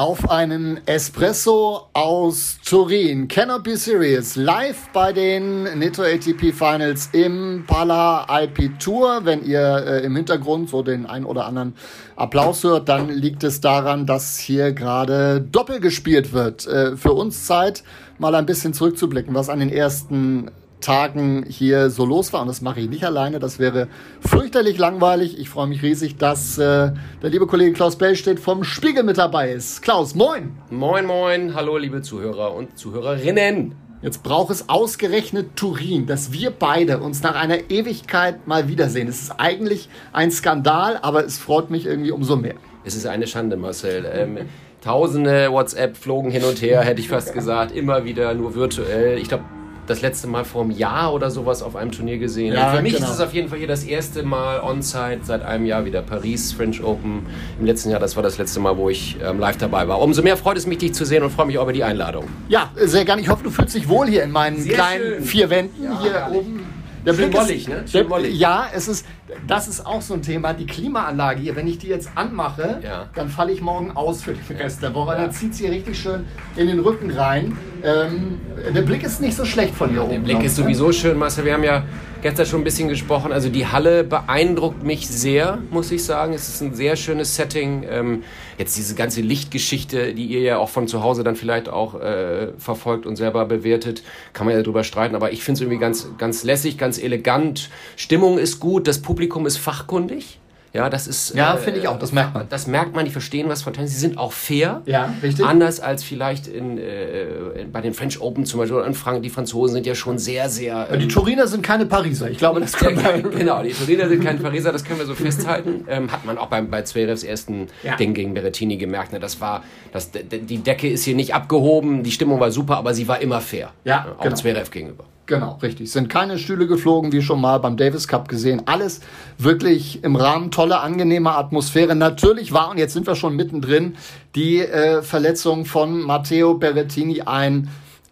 Auf 0.00 0.30
einen 0.30 0.80
Espresso 0.86 1.90
aus 1.92 2.58
Turin. 2.64 3.28
Cannot 3.28 3.62
be 3.62 3.76
serious. 3.76 4.34
Live 4.34 4.88
bei 4.94 5.12
den 5.12 5.64
Nitro 5.78 6.04
ATP 6.04 6.54
Finals 6.54 7.10
im 7.12 7.64
Pala 7.66 8.26
IP 8.44 8.78
Tour. 8.78 9.20
Wenn 9.24 9.44
ihr 9.44 9.60
äh, 9.60 10.02
im 10.02 10.16
Hintergrund 10.16 10.70
so 10.70 10.82
den 10.82 11.04
ein 11.04 11.26
oder 11.26 11.44
anderen 11.44 11.74
Applaus 12.16 12.64
hört, 12.64 12.88
dann 12.88 13.10
liegt 13.10 13.44
es 13.44 13.60
daran, 13.60 14.06
dass 14.06 14.38
hier 14.38 14.72
gerade 14.72 15.42
Doppel 15.42 15.80
gespielt 15.80 16.32
wird. 16.32 16.66
Äh, 16.66 16.96
für 16.96 17.12
uns 17.12 17.44
Zeit, 17.44 17.84
mal 18.18 18.34
ein 18.34 18.46
bisschen 18.46 18.72
zurückzublicken, 18.72 19.34
was 19.34 19.50
an 19.50 19.58
den 19.58 19.68
ersten 19.68 20.50
Tagen 20.80 21.44
hier 21.48 21.90
so 21.90 22.04
los 22.04 22.32
war. 22.32 22.42
Und 22.42 22.48
das 22.48 22.60
mache 22.60 22.80
ich 22.80 22.88
nicht 22.88 23.04
alleine. 23.04 23.38
Das 23.38 23.58
wäre 23.58 23.88
fürchterlich 24.20 24.78
langweilig. 24.78 25.38
Ich 25.38 25.48
freue 25.48 25.66
mich 25.66 25.82
riesig, 25.82 26.16
dass 26.16 26.58
äh, 26.58 26.92
der 27.22 27.30
liebe 27.30 27.46
Kollege 27.46 27.72
Klaus 27.72 27.96
Bellstedt 27.96 28.40
vom 28.40 28.64
Spiegel 28.64 29.02
mit 29.02 29.18
dabei 29.18 29.52
ist. 29.52 29.82
Klaus, 29.82 30.14
moin! 30.14 30.52
Moin, 30.70 31.06
moin. 31.06 31.54
Hallo, 31.54 31.76
liebe 31.76 32.02
Zuhörer 32.02 32.54
und 32.54 32.78
Zuhörerinnen. 32.78 33.74
Jetzt 34.02 34.22
braucht 34.22 34.50
es 34.50 34.70
ausgerechnet 34.70 35.56
Turin, 35.56 36.06
dass 36.06 36.32
wir 36.32 36.50
beide 36.50 37.00
uns 37.00 37.22
nach 37.22 37.34
einer 37.34 37.70
Ewigkeit 37.70 38.46
mal 38.46 38.66
wiedersehen. 38.66 39.08
Es 39.08 39.20
ist 39.20 39.32
eigentlich 39.38 39.90
ein 40.14 40.30
Skandal, 40.30 40.98
aber 41.02 41.24
es 41.24 41.36
freut 41.36 41.68
mich 41.68 41.84
irgendwie 41.84 42.10
umso 42.10 42.36
mehr. 42.36 42.54
Es 42.82 42.96
ist 42.96 43.06
eine 43.06 43.26
Schande, 43.26 43.58
Marcel. 43.58 44.10
Ähm, 44.10 44.38
Tausende 44.82 45.52
WhatsApp 45.52 45.94
flogen 45.98 46.30
hin 46.30 46.42
und 46.42 46.62
her, 46.62 46.80
hätte 46.80 47.00
ich 47.02 47.08
fast 47.08 47.34
gesagt. 47.34 47.72
Immer 47.72 48.06
wieder 48.06 48.32
nur 48.32 48.54
virtuell. 48.54 49.18
Ich 49.18 49.28
glaube, 49.28 49.44
das 49.90 50.00
letzte 50.02 50.26
Mal 50.28 50.44
vor 50.44 50.62
einem 50.62 50.70
Jahr 50.70 51.12
oder 51.12 51.30
sowas 51.30 51.62
auf 51.62 51.76
einem 51.76 51.90
Turnier 51.90 52.18
gesehen. 52.18 52.54
Ja, 52.54 52.72
Für 52.74 52.80
mich 52.82 52.94
genau. 52.94 53.06
ist 53.08 53.14
es 53.14 53.20
auf 53.20 53.34
jeden 53.34 53.48
Fall 53.48 53.58
hier 53.58 53.66
das 53.68 53.84
erste 53.84 54.22
Mal 54.22 54.60
on-site 54.60 55.20
seit 55.24 55.42
einem 55.42 55.66
Jahr 55.66 55.84
wieder. 55.84 56.00
Paris 56.02 56.52
French 56.52 56.82
Open 56.82 57.26
im 57.58 57.66
letzten 57.66 57.90
Jahr, 57.90 58.00
das 58.00 58.16
war 58.16 58.22
das 58.22 58.38
letzte 58.38 58.60
Mal, 58.60 58.76
wo 58.76 58.88
ich 58.88 59.16
ähm, 59.22 59.38
live 59.38 59.56
dabei 59.58 59.86
war. 59.88 60.00
Umso 60.00 60.22
mehr 60.22 60.36
freut 60.36 60.56
es 60.56 60.66
mich, 60.66 60.78
dich 60.78 60.94
zu 60.94 61.04
sehen 61.04 61.22
und 61.22 61.30
freue 61.30 61.46
mich 61.46 61.58
auch 61.58 61.64
über 61.64 61.72
die 61.72 61.84
Einladung. 61.84 62.24
Ja, 62.48 62.70
sehr 62.76 63.04
gerne. 63.04 63.20
Ich 63.22 63.28
hoffe, 63.28 63.42
du 63.44 63.50
fühlst 63.50 63.74
dich 63.74 63.88
wohl 63.88 64.06
hier 64.06 64.22
in 64.22 64.30
meinen 64.30 64.60
Sehr 64.60 64.74
kleinen 64.74 65.02
schön. 65.02 65.24
vier 65.24 65.50
Wänden 65.50 65.82
Ja, 65.84 66.00
hier 66.02 66.12
herrlich. 66.12 66.38
oben. 66.38 66.59
Der 67.04 67.14
Schön 67.14 67.30
Blick 67.30 67.40
mollig, 67.40 67.62
ist, 67.62 67.68
ne? 67.68 67.84
Schön 67.90 68.08
mollig. 68.08 68.38
Ja, 68.38 68.66
es 68.74 68.88
ist, 68.88 69.06
das 69.46 69.68
ist 69.68 69.86
auch 69.86 70.02
so 70.02 70.14
ein 70.14 70.22
Thema. 70.22 70.52
Die 70.52 70.66
Klimaanlage 70.66 71.40
hier, 71.40 71.56
wenn 71.56 71.66
ich 71.66 71.78
die 71.78 71.88
jetzt 71.88 72.10
anmache, 72.14 72.80
Ja. 72.82 73.08
dann 73.14 73.28
falle 73.28 73.52
ich 73.52 73.60
morgen 73.62 73.92
aus 73.92 74.22
für 74.22 74.32
den 74.34 74.56
Rest 74.56 74.82
der 74.82 74.94
Woche. 74.94 75.16
Dann 75.16 75.32
zieht 75.32 75.54
sie 75.54 75.66
richtig 75.66 75.98
schön 75.98 76.26
in 76.56 76.66
den 76.66 76.80
Rücken 76.80 77.10
rein. 77.10 77.56
Ähm, 77.82 78.40
der 78.74 78.82
Blick 78.82 79.02
ist 79.02 79.20
nicht 79.20 79.36
so 79.36 79.44
schlecht 79.44 79.74
von 79.74 79.90
hier 79.90 80.02
oben. 80.02 80.10
Der 80.12 80.18
Blick 80.18 80.36
glaub 80.36 80.44
ist 80.44 80.58
ne? 80.58 80.64
sowieso 80.64 80.92
schön, 80.92 81.16
Marcel. 81.16 81.44
Wir 81.44 81.54
haben 81.54 81.64
ja 81.64 81.84
gestern 82.22 82.44
schon 82.46 82.60
ein 82.60 82.64
bisschen 82.64 82.88
gesprochen. 82.88 83.32
Also 83.32 83.48
die 83.48 83.66
Halle 83.66 84.04
beeindruckt 84.04 84.82
mich 84.82 85.08
sehr, 85.08 85.58
muss 85.70 85.90
ich 85.90 86.04
sagen. 86.04 86.34
Es 86.34 86.48
ist 86.48 86.60
ein 86.60 86.74
sehr 86.74 86.96
schönes 86.96 87.34
Setting. 87.34 87.84
Ähm, 87.88 88.22
jetzt 88.60 88.76
diese 88.76 88.94
ganze 88.94 89.22
Lichtgeschichte, 89.22 90.14
die 90.14 90.26
ihr 90.26 90.40
ja 90.40 90.58
auch 90.58 90.68
von 90.68 90.86
zu 90.86 91.02
Hause 91.02 91.24
dann 91.24 91.34
vielleicht 91.34 91.70
auch 91.70 91.98
äh, 91.98 92.52
verfolgt 92.58 93.06
und 93.06 93.16
selber 93.16 93.46
bewertet, 93.46 94.02
kann 94.34 94.46
man 94.46 94.54
ja 94.54 94.62
drüber 94.62 94.84
streiten. 94.84 95.14
Aber 95.14 95.32
ich 95.32 95.42
finde 95.42 95.56
es 95.56 95.60
irgendwie 95.62 95.80
ganz, 95.80 96.08
ganz 96.18 96.44
lässig, 96.44 96.76
ganz 96.76 96.98
elegant. 96.98 97.70
Stimmung 97.96 98.38
ist 98.38 98.60
gut, 98.60 98.86
das 98.86 99.00
Publikum 99.00 99.46
ist 99.46 99.56
fachkundig. 99.56 100.39
Ja, 100.72 100.88
das 100.88 101.06
ist. 101.08 101.34
Ja, 101.34 101.56
finde 101.56 101.80
ich 101.80 101.88
auch, 101.88 101.98
das 101.98 102.12
merkt 102.12 102.34
man. 102.34 102.48
Das 102.48 102.66
merkt 102.66 102.94
man, 102.94 103.04
die 103.04 103.10
verstehen 103.10 103.48
was 103.48 103.62
von 103.62 103.72
Tennis. 103.72 103.90
Sie 103.92 103.98
sind 103.98 104.18
auch 104.18 104.32
fair. 104.32 104.82
Ja, 104.86 105.12
richtig. 105.22 105.44
Anders 105.44 105.80
als 105.80 106.04
vielleicht 106.04 106.46
in, 106.46 106.78
äh, 106.78 107.66
bei 107.72 107.80
den 107.80 107.92
French 107.92 108.20
Open 108.20 108.44
zum 108.44 108.60
Beispiel 108.60 108.78
in 108.86 108.94
Frank 108.94 109.22
Die 109.22 109.30
Franzosen 109.30 109.74
sind 109.74 109.86
ja 109.86 109.94
schon 109.94 110.18
sehr, 110.18 110.48
sehr. 110.48 110.96
Die 110.96 111.08
Turiner 111.08 111.46
sind 111.46 111.62
keine 111.62 111.86
Pariser. 111.86 112.30
Ich 112.30 112.38
glaube, 112.38 112.60
das 112.60 112.72
Ja, 112.72 112.78
können 112.78 113.24
wir. 113.24 113.30
genau, 113.38 113.62
die 113.62 113.72
Turiner 113.72 114.08
sind 114.08 114.22
kein 114.22 114.38
Pariser, 114.40 114.70
das 114.72 114.84
können 114.84 115.00
wir 115.00 115.06
so 115.06 115.14
festhalten. 115.14 115.84
Ähm, 115.90 116.12
hat 116.12 116.24
man 116.24 116.38
auch 116.38 116.46
beim, 116.46 116.70
bei 116.70 116.82
Zverevs 116.82 117.24
ersten 117.24 117.66
Ja. 117.82 117.96
Ding 117.96 118.14
gegen 118.14 118.32
Berrettini 118.34 118.76
gemerkt. 118.76 119.12
Ne? 119.12 119.18
Das 119.18 119.40
war, 119.40 119.64
das, 119.92 120.10
die 120.12 120.58
Decke 120.58 120.88
ist 120.88 121.04
hier 121.04 121.16
nicht 121.16 121.34
abgehoben, 121.34 122.02
die 122.04 122.12
Stimmung 122.12 122.38
war 122.38 122.52
super, 122.52 122.76
aber 122.76 122.94
sie 122.94 123.08
war 123.08 123.20
immer 123.20 123.40
fair. 123.40 123.72
Ja, 123.84 124.06
auch 124.18 124.22
genau. 124.22 124.36
Zverev 124.36 124.70
gegenüber. 124.70 125.04
Genau, 125.30 125.58
richtig. 125.62 125.92
Sind 125.92 126.08
keine 126.08 126.38
Stühle 126.38 126.66
geflogen, 126.66 127.12
wie 127.12 127.22
schon 127.22 127.40
mal 127.40 127.58
beim 127.58 127.76
Davis 127.76 128.08
Cup 128.08 128.26
gesehen. 128.26 128.62
Alles 128.66 129.00
wirklich 129.38 130.02
im 130.02 130.16
Rahmen, 130.16 130.50
tolle, 130.50 130.80
angenehme 130.80 131.36
Atmosphäre. 131.36 131.94
Natürlich 131.94 132.50
war, 132.52 132.68
und 132.72 132.78
jetzt 132.78 132.94
sind 132.94 133.06
wir 133.06 133.14
schon 133.14 133.36
mittendrin, 133.36 133.94
die 134.34 134.58
äh, 134.58 135.02
Verletzung 135.02 135.66
von 135.66 136.00
Matteo 136.00 136.54
Berrettini 136.54 137.20
ein 137.20 137.68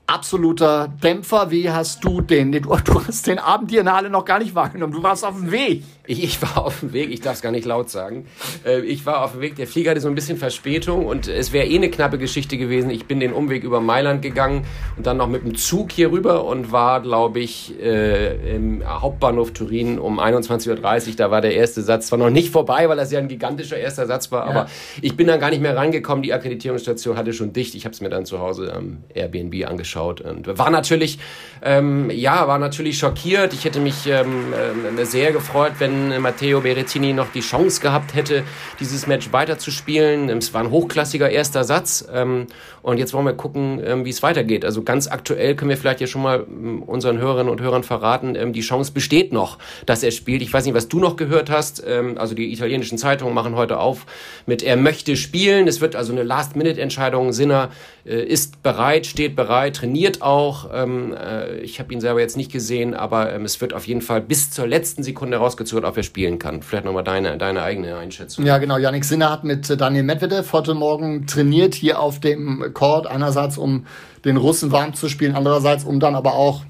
absoluter 0.08 0.88
Dämpfer. 1.02 1.50
Wie 1.50 1.70
hast 1.70 2.02
du 2.02 2.20
den? 2.20 2.50
Du, 2.50 2.60
du 2.84 3.06
hast 3.06 3.26
den 3.26 3.38
Abend 3.38 3.70
hier 3.70 3.80
in 3.80 3.86
der 3.86 3.94
Halle 3.94 4.10
noch 4.10 4.24
gar 4.24 4.38
nicht 4.38 4.54
wahrgenommen. 4.54 4.92
Du 4.92 5.02
warst 5.02 5.24
auf 5.24 5.36
dem 5.36 5.52
Weg. 5.52 5.84
Ich, 6.06 6.24
ich 6.24 6.40
war 6.40 6.64
auf 6.64 6.80
dem 6.80 6.94
Weg, 6.94 7.10
ich 7.12 7.20
darf 7.20 7.34
es 7.34 7.42
gar 7.42 7.52
nicht 7.52 7.66
laut 7.66 7.90
sagen. 7.90 8.26
Äh, 8.64 8.80
ich 8.80 9.04
war 9.04 9.22
auf 9.22 9.32
dem 9.32 9.42
Weg, 9.42 9.56
der 9.56 9.66
Flieger 9.66 9.90
hatte 9.90 10.00
so 10.00 10.08
ein 10.08 10.14
bisschen 10.14 10.38
Verspätung 10.38 11.04
und 11.04 11.28
es 11.28 11.52
wäre 11.52 11.66
eh 11.66 11.76
eine 11.76 11.90
knappe 11.90 12.16
Geschichte 12.16 12.56
gewesen. 12.56 12.88
Ich 12.88 13.04
bin 13.04 13.20
den 13.20 13.34
Umweg 13.34 13.62
über 13.62 13.82
Mailand 13.82 14.22
gegangen 14.22 14.64
und 14.96 15.06
dann 15.06 15.18
noch 15.18 15.28
mit 15.28 15.44
dem 15.44 15.54
Zug 15.54 15.92
hier 15.92 16.10
rüber 16.10 16.46
und 16.46 16.72
war, 16.72 17.02
glaube 17.02 17.40
ich, 17.40 17.78
äh, 17.78 18.56
im 18.56 18.82
Hauptbahnhof 18.88 19.52
Turin 19.52 19.98
um 19.98 20.18
21.30 20.18 21.10
Uhr. 21.10 21.16
Da 21.16 21.30
war 21.30 21.42
der 21.42 21.54
erste 21.54 21.82
Satz 21.82 22.06
zwar 22.06 22.18
noch 22.18 22.30
nicht 22.30 22.50
vorbei, 22.50 22.88
weil 22.88 22.96
das 22.96 23.12
ja 23.12 23.18
ein 23.18 23.28
gigantischer 23.28 23.76
erster 23.76 24.06
Satz 24.06 24.32
war, 24.32 24.44
aber 24.44 24.66
ich 25.02 25.14
bin 25.14 25.26
dann 25.26 25.38
gar 25.38 25.50
nicht 25.50 25.60
mehr 25.60 25.76
rangekommen. 25.76 26.22
Die 26.22 26.32
Akkreditierungsstation 26.32 27.18
hatte 27.18 27.34
schon 27.34 27.52
dicht. 27.52 27.74
Ich 27.74 27.84
habe 27.84 27.92
es 27.92 28.00
mir 28.00 28.08
dann 28.08 28.24
zu 28.24 28.38
Hause 28.38 28.72
am 28.72 29.04
Airbnb 29.12 29.68
angeschaut 29.68 29.97
und 29.98 30.58
war 30.58 30.70
natürlich, 30.70 31.18
ähm, 31.62 32.10
ja, 32.10 32.46
war 32.48 32.58
natürlich 32.58 32.98
schockiert. 32.98 33.52
Ich 33.52 33.64
hätte 33.64 33.80
mich 33.80 34.06
ähm, 34.06 34.52
ähm, 34.96 35.04
sehr 35.04 35.32
gefreut, 35.32 35.72
wenn 35.78 36.20
Matteo 36.20 36.60
Berrettini 36.60 37.12
noch 37.12 37.30
die 37.32 37.40
Chance 37.40 37.80
gehabt 37.80 38.14
hätte, 38.14 38.44
dieses 38.80 39.06
Match 39.06 39.32
weiterzuspielen. 39.32 40.28
Es 40.30 40.54
war 40.54 40.62
ein 40.62 40.70
hochklassiger 40.70 41.30
erster 41.30 41.64
Satz 41.64 42.06
ähm, 42.12 42.46
und 42.82 42.98
jetzt 42.98 43.12
wollen 43.14 43.26
wir 43.26 43.34
gucken, 43.34 43.80
ähm, 43.84 44.04
wie 44.04 44.10
es 44.10 44.22
weitergeht. 44.22 44.64
Also 44.64 44.82
ganz 44.82 45.08
aktuell 45.08 45.54
können 45.54 45.70
wir 45.70 45.76
vielleicht 45.76 46.00
ja 46.00 46.06
schon 46.06 46.22
mal 46.22 46.46
ähm, 46.48 46.82
unseren 46.82 47.18
Hörerinnen 47.18 47.50
und 47.50 47.60
Hörern 47.60 47.82
verraten, 47.82 48.34
ähm, 48.34 48.52
die 48.52 48.60
Chance 48.60 48.92
besteht 48.92 49.32
noch, 49.32 49.58
dass 49.86 50.02
er 50.02 50.10
spielt. 50.10 50.42
Ich 50.42 50.52
weiß 50.52 50.64
nicht, 50.64 50.74
was 50.74 50.88
du 50.88 50.98
noch 50.98 51.16
gehört 51.16 51.50
hast. 51.50 51.82
Ähm, 51.86 52.18
also 52.18 52.34
die 52.34 52.52
italienischen 52.52 52.98
Zeitungen 52.98 53.34
machen 53.34 53.56
heute 53.56 53.78
auf 53.78 54.06
mit 54.46 54.62
er 54.62 54.76
möchte 54.76 55.16
spielen. 55.16 55.68
Es 55.68 55.80
wird 55.80 55.96
also 55.96 56.12
eine 56.12 56.22
Last-Minute-Entscheidung. 56.22 57.32
Sinner 57.32 57.70
äh, 58.04 58.22
ist 58.22 58.62
bereit, 58.62 59.06
steht 59.06 59.36
bereit, 59.36 59.76
trainiert 59.76 59.87
auch. 60.22 60.70
Ähm, 60.72 61.14
äh, 61.14 61.58
ich 61.58 61.78
habe 61.80 61.92
ihn 61.92 62.00
selber 62.00 62.20
jetzt 62.20 62.36
nicht 62.36 62.52
gesehen, 62.52 62.94
aber 62.94 63.32
ähm, 63.32 63.44
es 63.44 63.60
wird 63.60 63.72
auf 63.74 63.86
jeden 63.86 64.02
Fall 64.02 64.20
bis 64.20 64.50
zur 64.50 64.66
letzten 64.66 65.02
Sekunde 65.02 65.36
rausgezögert, 65.36 65.84
ob 65.84 65.96
er 65.96 66.02
spielen 66.02 66.38
kann. 66.38 66.62
Vielleicht 66.62 66.84
nochmal 66.84 67.04
deine, 67.04 67.38
deine 67.38 67.62
eigene 67.62 67.96
Einschätzung. 67.96 68.44
Ja, 68.44 68.58
genau. 68.58 68.78
Yannick 68.78 69.04
Sinner 69.04 69.30
hat 69.30 69.44
mit 69.44 69.68
äh, 69.70 69.76
Daniel 69.76 70.02
Medvedev 70.02 70.52
heute 70.52 70.74
Morgen 70.74 71.26
trainiert 71.26 71.74
hier 71.74 72.00
auf 72.00 72.20
dem 72.20 72.72
Court. 72.74 73.06
Einerseits, 73.06 73.58
um 73.58 73.86
den 74.24 74.36
Russen 74.36 74.72
warm 74.72 74.94
zu 74.94 75.08
spielen, 75.08 75.34
andererseits, 75.34 75.84
um 75.84 76.00
dann 76.00 76.14
aber 76.14 76.34
auch 76.34 76.64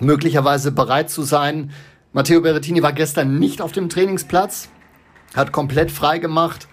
möglicherweise 0.00 0.72
bereit 0.72 1.10
zu 1.10 1.22
sein. 1.22 1.70
Matteo 2.12 2.40
Berrettini 2.40 2.82
war 2.82 2.92
gestern 2.92 3.38
nicht 3.38 3.62
auf 3.62 3.72
dem 3.72 3.88
Trainingsplatz, 3.88 4.68
hat 5.34 5.52
komplett 5.52 5.90
frei 5.90 6.18
gemacht. 6.18 6.68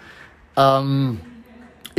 Ähm, 0.56 1.20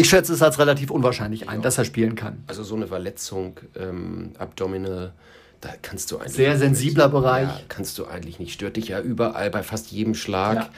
ich 0.02 0.10
schätze 0.10 0.34
es 0.34 0.42
als 0.42 0.58
relativ 0.58 0.90
unwahrscheinlich 0.92 1.48
ein, 1.48 1.62
dass 1.62 1.78
er 1.78 1.86
spielen 1.86 2.16
kann. 2.16 2.44
Also 2.48 2.64
so 2.64 2.76
eine 2.76 2.88
Verletzung, 2.88 3.60
ähm, 3.80 4.32
Abdominal, 4.38 5.14
da 5.62 5.70
kannst 5.82 6.12
du 6.12 6.18
eigentlich... 6.18 6.34
Sehr 6.34 6.58
sensibler 6.58 7.08
Bereich. 7.08 7.48
Ja, 7.48 7.60
kannst 7.68 8.00
du 8.00 8.06
eigentlich 8.06 8.40
nicht. 8.40 8.52
Stört 8.52 8.78
dich 8.78 8.88
ja 8.88 9.00
überall 9.00 9.52
bei 9.52 9.62
fast 9.62 9.92
jedem 9.92 10.16
Schlag. 10.16 10.56
Ja. 10.56 10.70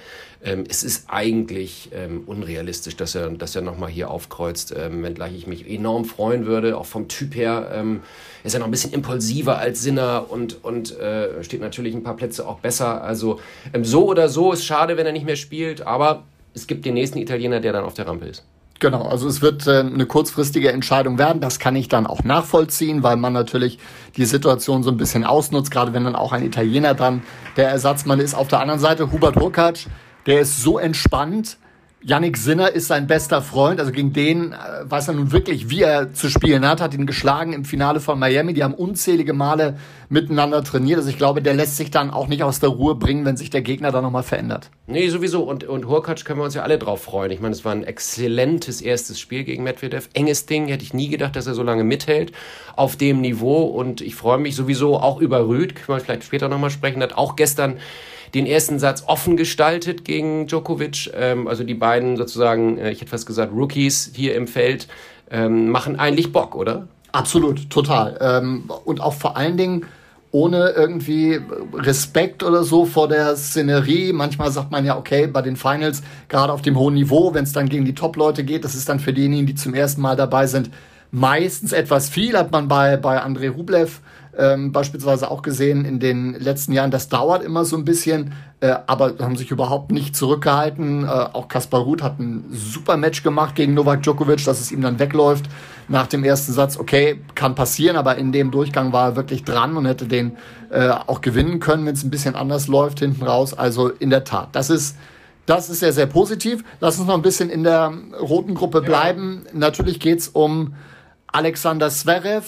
Ähm, 0.44 0.66
es 0.68 0.84
ist 0.84 1.06
eigentlich 1.08 1.90
ähm, 1.94 2.24
unrealistisch, 2.26 2.98
dass 2.98 3.16
er, 3.16 3.30
dass 3.30 3.56
er 3.56 3.62
nochmal 3.62 3.90
hier 3.90 4.12
aufkreuzt, 4.12 4.76
ähm, 4.78 5.02
wenngleich 5.02 5.34
ich 5.34 5.48
mich 5.48 5.70
enorm 5.70 6.04
freuen 6.04 6.46
würde. 6.46 6.78
Auch 6.78 6.86
vom 6.86 7.08
Typ 7.08 7.34
her 7.34 7.72
ähm, 7.74 8.02
ist 8.44 8.54
er 8.54 8.60
noch 8.60 8.68
ein 8.68 8.72
bisschen 8.72 8.92
impulsiver 8.92 9.58
als 9.58 9.82
Sinner 9.82 10.30
und, 10.30 10.66
und 10.66 11.00
äh, 11.00 11.42
steht 11.46 11.62
natürlich 11.62 11.96
ein 11.96 12.04
paar 12.04 12.18
Plätze 12.18 12.46
auch 12.46 12.60
besser. 12.60 13.02
Also 13.02 13.40
ähm, 13.74 13.86
so 13.86 14.06
oder 14.06 14.28
so 14.28 14.52
ist 14.52 14.66
schade, 14.66 14.98
wenn 14.98 15.06
er 15.06 15.14
nicht 15.14 15.26
mehr 15.26 15.38
spielt, 15.38 15.88
aber 15.88 16.24
es 16.54 16.68
gibt 16.68 16.84
den 16.84 16.96
nächsten 16.96 17.20
Italiener, 17.20 17.62
der 17.62 17.72
dann 17.72 17.86
auf 17.86 17.94
der 17.94 18.06
Rampe 18.06 18.26
ist. 18.26 18.44
Genau, 18.84 19.04
also 19.04 19.30
es 19.30 19.42
wird 19.42 19.66
äh, 19.66 19.80
eine 19.80 20.06
kurzfristige 20.06 20.74
Entscheidung 20.74 21.18
werden. 21.18 21.40
Das 21.40 21.58
kann 21.58 21.74
ich 21.74 21.88
dann 21.88 22.06
auch 22.06 22.26
nachvollziehen, 22.26 23.02
weil 23.02 23.16
man 23.16 23.32
natürlich 23.32 23.80
die 24.18 24.26
Situation 24.26 24.84
so 24.84 24.92
ein 24.92 24.98
bisschen 24.98 25.24
ausnutzt, 25.24 25.72
gerade 25.72 25.94
wenn 25.94 26.04
dann 26.04 26.18
auch 26.18 26.34
ein 26.34 26.44
Italiener 26.44 26.94
dann 26.94 27.22
der 27.56 27.70
Ersatzmann 27.70 28.20
ist. 28.20 28.34
Auf 28.34 28.50
der 28.50 28.60
anderen 28.60 28.82
Seite 28.82 29.10
Hubert 29.10 29.38
Hurkacz, 29.38 29.86
der 30.26 30.42
ist 30.42 30.62
so 30.62 30.80
entspannt, 30.80 31.60
Yannick 32.06 32.36
Sinner 32.36 32.70
ist 32.70 32.88
sein 32.88 33.08
bester 33.08 33.42
Freund, 33.42 33.80
also 33.80 33.94
gegen 33.94 34.12
den 34.12 34.52
äh, 34.52 34.56
weiß 34.84 35.08
er 35.08 35.14
nun 35.14 35.32
wirklich, 35.32 35.70
wie 35.70 35.84
er 35.84 36.12
zu 36.12 36.30
spielen 36.30 36.68
hat, 36.68 36.82
hat 36.82 36.94
ihn 36.94 37.06
geschlagen 37.06 37.54
im 37.54 37.64
Finale 37.64 38.02
von 38.02 38.20
Miami. 38.20 38.54
Die 38.54 38.62
haben 38.62 38.74
unzählige 38.74 39.32
Male 39.32 39.78
miteinander 40.10 40.66
trainiert. 40.66 40.98
Also 40.98 41.10
ich 41.10 41.18
glaube, 41.18 41.42
der 41.42 41.54
lässt 41.54 41.78
sich 41.78 41.92
dann 41.92 42.12
auch 42.12 42.28
nicht 42.28 42.44
aus 42.44 42.60
der 42.60 42.70
Ruhe 42.70 42.96
bringen, 42.96 43.24
wenn 43.24 43.38
sich 43.38 43.50
der 43.52 43.62
Gegner 43.62 43.94
da 43.94 44.02
nochmal 44.02 44.24
verändert. 44.24 44.70
Nee, 44.86 45.08
sowieso. 45.08 45.44
Und, 45.44 45.64
und 45.64 45.88
Hurkacz 45.88 46.26
können 46.26 46.40
wir 46.40 46.44
uns 46.44 46.56
ja 46.56 46.64
alle 46.64 46.78
drauf 46.78 47.04
freuen. 47.04 47.32
Ich 47.32 47.40
meine, 47.40 47.54
es 47.54 47.64
war 47.64 47.72
ein 47.72 47.86
exzellentes 47.86 48.82
erstes 48.82 49.18
Spiel 49.18 49.46
gegen 49.46 49.64
Medvedev. 49.64 50.10
Enges 50.14 50.46
Ding, 50.46 50.68
hätte 50.68 50.84
ich 50.84 50.94
nie 50.94 51.08
gedacht, 51.08 51.38
dass 51.38 51.48
er 51.48 51.54
so 51.54 51.64
lange 51.64 51.86
mithält 51.86 52.34
auf 52.76 52.98
dem 52.98 53.22
Niveau. 53.22 53.62
Und 53.64 54.02
ich 54.02 54.16
freue 54.16 54.40
mich 54.40 54.58
sowieso 54.58 54.98
auch 54.98 55.22
über 55.22 55.48
Rüd, 55.48 55.76
können 55.76 55.98
wir 56.00 56.04
vielleicht 56.04 56.26
später 56.26 56.50
nochmal 56.50 56.70
sprechen, 56.70 57.02
hat 57.02 57.14
auch 57.14 57.38
gestern 57.38 57.78
den 58.34 58.46
ersten 58.46 58.80
Satz 58.80 59.04
offen 59.06 59.38
gestaltet 59.38 60.06
gegen 60.06 60.48
Djokovic. 60.48 61.12
Ähm, 61.16 61.48
also 61.48 61.64
die 61.64 61.76
beiden 61.76 62.18
sozusagen, 62.18 62.78
äh, 62.78 62.92
ich 62.92 63.02
hätte 63.02 63.12
fast 63.12 63.28
gesagt, 63.28 63.54
Rookies 63.54 64.12
hier 64.14 64.36
im 64.36 64.48
Feld 64.48 64.88
ähm, 65.30 65.70
machen 65.70 66.00
eigentlich 66.00 66.32
Bock, 66.32 66.56
oder? 66.56 66.88
Absolut, 67.12 67.70
total. 67.70 68.18
Ähm, 68.22 68.64
und 68.86 69.00
auch 69.00 69.14
vor 69.14 69.38
allen 69.38 69.58
Dingen 69.58 69.86
ohne 70.32 70.70
irgendwie 70.70 71.40
Respekt 71.74 72.42
oder 72.42 72.64
so 72.64 72.86
vor 72.86 73.08
der 73.08 73.36
Szenerie. 73.36 74.14
Manchmal 74.14 74.52
sagt 74.52 74.72
man 74.72 74.84
ja, 74.84 74.98
okay, 74.98 75.28
bei 75.28 75.44
den 75.44 75.56
Finals, 75.56 76.02
gerade 76.28 76.52
auf 76.52 76.64
dem 76.64 76.78
hohen 76.78 76.96
Niveau, 76.96 77.36
wenn 77.36 77.44
es 77.44 77.54
dann 77.54 77.70
gegen 77.70 77.86
die 77.86 77.94
Top-Leute 77.94 78.44
geht, 78.44 78.66
das 78.66 78.74
ist 78.74 78.90
dann 78.90 79.00
für 79.00 79.14
diejenigen, 79.14 79.46
die 79.46 79.54
zum 79.54 79.76
ersten 79.76 80.02
Mal 80.02 80.16
dabei 80.16 80.48
sind, 80.48 80.72
meistens 81.12 81.72
etwas 81.72 82.10
viel. 82.10 82.36
Hat 82.36 82.52
man 82.52 82.68
bei, 82.68 82.98
bei 82.98 83.22
Andrei 83.22 83.50
Rublev 83.50 84.02
ähm, 84.38 84.72
beispielsweise 84.72 85.30
auch 85.30 85.42
gesehen 85.42 85.86
in 85.86 86.00
den 86.00 86.34
letzten 86.34 86.74
Jahren. 86.74 86.92
Das 86.92 87.10
dauert 87.10 87.44
immer 87.44 87.66
so 87.66 87.78
ein 87.78 87.86
bisschen, 87.86 88.34
äh, 88.60 88.74
aber 88.88 89.14
haben 89.20 89.36
sich 89.36 89.52
überhaupt 89.52 89.92
nicht 89.92 90.16
zurückgehalten. 90.16 91.06
Äh, 91.06 91.08
auch 91.08 91.48
Kaspar 91.48 91.82
Ruth 91.82 92.02
hat 92.02 92.20
ein 92.20 92.46
super 92.52 92.98
Match 92.98 93.24
gemacht 93.24 93.56
gegen 93.56 93.74
Novak 93.74 94.04
Djokovic, 94.04 94.44
dass 94.46 94.60
es 94.60 94.72
ihm 94.72 94.82
dann 94.82 95.00
wegläuft 95.00 95.46
nach 95.88 96.08
dem 96.08 96.24
ersten 96.24 96.54
Satz. 96.54 96.78
Okay, 96.78 97.22
kann 97.36 97.56
passieren, 97.56 97.96
aber 97.96 98.18
in 98.18 98.32
dem 98.32 98.52
Durchgang 98.52 98.94
war 98.94 99.10
er 99.10 99.16
wirklich 99.16 99.44
dran 99.44 99.78
und 99.78 99.86
hätte 99.86 100.06
den 100.06 100.38
äh, 100.72 100.90
auch 100.90 101.22
gewinnen 101.22 101.60
können, 101.60 101.86
wenn 101.86 101.94
es 101.94 102.04
ein 102.04 102.10
bisschen 102.10 102.36
anders 102.36 102.68
läuft 102.68 103.00
hinten 103.00 103.24
raus. 103.24 103.54
Also 103.54 103.90
in 103.90 104.10
der 104.10 104.24
Tat, 104.24 104.50
das 104.54 104.70
ist 104.70 104.96
das 105.46 105.70
ist 105.70 105.80
sehr, 105.82 105.92
sehr 105.92 106.06
positiv. 106.06 106.64
Lass 106.80 106.98
uns 106.98 107.08
noch 107.08 107.16
ein 107.16 107.22
bisschen 107.22 107.50
in 107.50 107.64
der 107.64 107.92
roten 108.20 108.56
Gruppe 108.56 108.82
bleiben. 108.82 109.42
Ja. 109.46 109.52
Natürlich 109.54 110.00
geht's 110.00 110.30
um 110.30 110.74
Alexander 111.28 111.90
Zverev, 111.90 112.46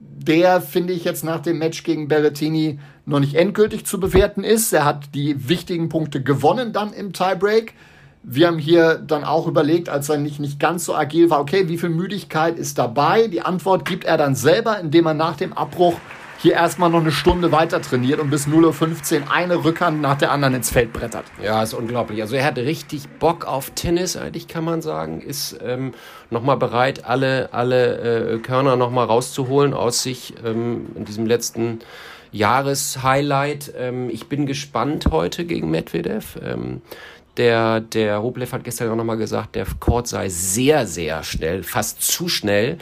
der, 0.00 0.60
finde 0.60 0.92
ich, 0.92 1.04
jetzt 1.04 1.24
nach 1.24 1.40
dem 1.40 1.58
Match 1.58 1.82
gegen 1.82 2.08
Berrettini 2.08 2.78
noch 3.06 3.20
nicht 3.20 3.34
endgültig 3.34 3.86
zu 3.86 3.98
bewerten 3.98 4.44
ist. 4.44 4.72
Er 4.72 4.84
hat 4.84 5.14
die 5.14 5.48
wichtigen 5.48 5.88
Punkte 5.88 6.22
gewonnen 6.22 6.72
dann 6.72 6.92
im 6.92 7.12
Tiebreak. 7.12 7.74
Wir 8.22 8.48
haben 8.48 8.58
hier 8.58 8.96
dann 8.96 9.24
auch 9.24 9.46
überlegt, 9.46 9.88
als 9.88 10.08
er 10.08 10.18
nicht, 10.18 10.40
nicht 10.40 10.60
ganz 10.60 10.84
so 10.84 10.94
agil 10.94 11.30
war, 11.30 11.40
okay, 11.40 11.68
wie 11.68 11.78
viel 11.78 11.88
Müdigkeit 11.88 12.58
ist 12.58 12.78
dabei? 12.78 13.28
Die 13.28 13.40
Antwort 13.40 13.84
gibt 13.84 14.04
er 14.04 14.18
dann 14.18 14.34
selber, 14.34 14.78
indem 14.78 15.06
er 15.06 15.14
nach 15.14 15.36
dem 15.36 15.52
Abbruch 15.52 15.94
hier 16.38 16.52
erstmal 16.52 16.88
noch 16.90 17.00
eine 17.00 17.10
Stunde 17.10 17.50
weiter 17.52 17.82
trainiert 17.82 18.20
und 18.20 18.30
bis 18.30 18.46
0.15 18.46 19.22
Uhr 19.22 19.32
eine 19.32 19.64
Rückhand 19.64 20.00
nach 20.00 20.16
der 20.16 20.30
anderen 20.30 20.54
ins 20.54 20.70
Feld 20.70 20.92
brettert. 20.92 21.24
Ja, 21.42 21.62
ist 21.62 21.74
unglaublich. 21.74 22.22
Also 22.22 22.36
er 22.36 22.44
hat 22.44 22.58
richtig 22.58 23.08
Bock 23.18 23.44
auf 23.44 23.70
Tennis, 23.70 24.16
eigentlich 24.16 24.46
kann 24.46 24.64
man 24.64 24.80
sagen. 24.80 25.20
Ist 25.20 25.58
ähm, 25.64 25.94
nochmal 26.30 26.56
bereit, 26.56 27.04
alle, 27.04 27.52
alle 27.52 28.34
äh, 28.34 28.38
Körner 28.38 28.76
nochmal 28.76 29.06
rauszuholen 29.06 29.74
aus 29.74 30.02
sich 30.02 30.34
ähm, 30.44 30.86
in 30.94 31.04
diesem 31.04 31.26
letzten 31.26 31.80
Jahreshighlight. 32.30 33.72
Ähm, 33.76 34.08
ich 34.08 34.28
bin 34.28 34.46
gespannt 34.46 35.06
heute 35.10 35.44
gegen 35.44 35.70
Medvedev. 35.70 36.38
Ähm, 36.42 36.82
der, 37.36 37.80
der 37.80 38.18
Rublev 38.18 38.52
hat 38.52 38.64
gestern 38.64 38.90
auch 38.90 38.96
nochmal 38.96 39.16
gesagt, 39.16 39.54
der 39.54 39.64
Court 39.78 40.08
sei 40.08 40.28
sehr, 40.28 40.86
sehr 40.86 41.22
schnell, 41.22 41.62
fast 41.62 42.02
zu 42.02 42.28
schnell 42.28 42.78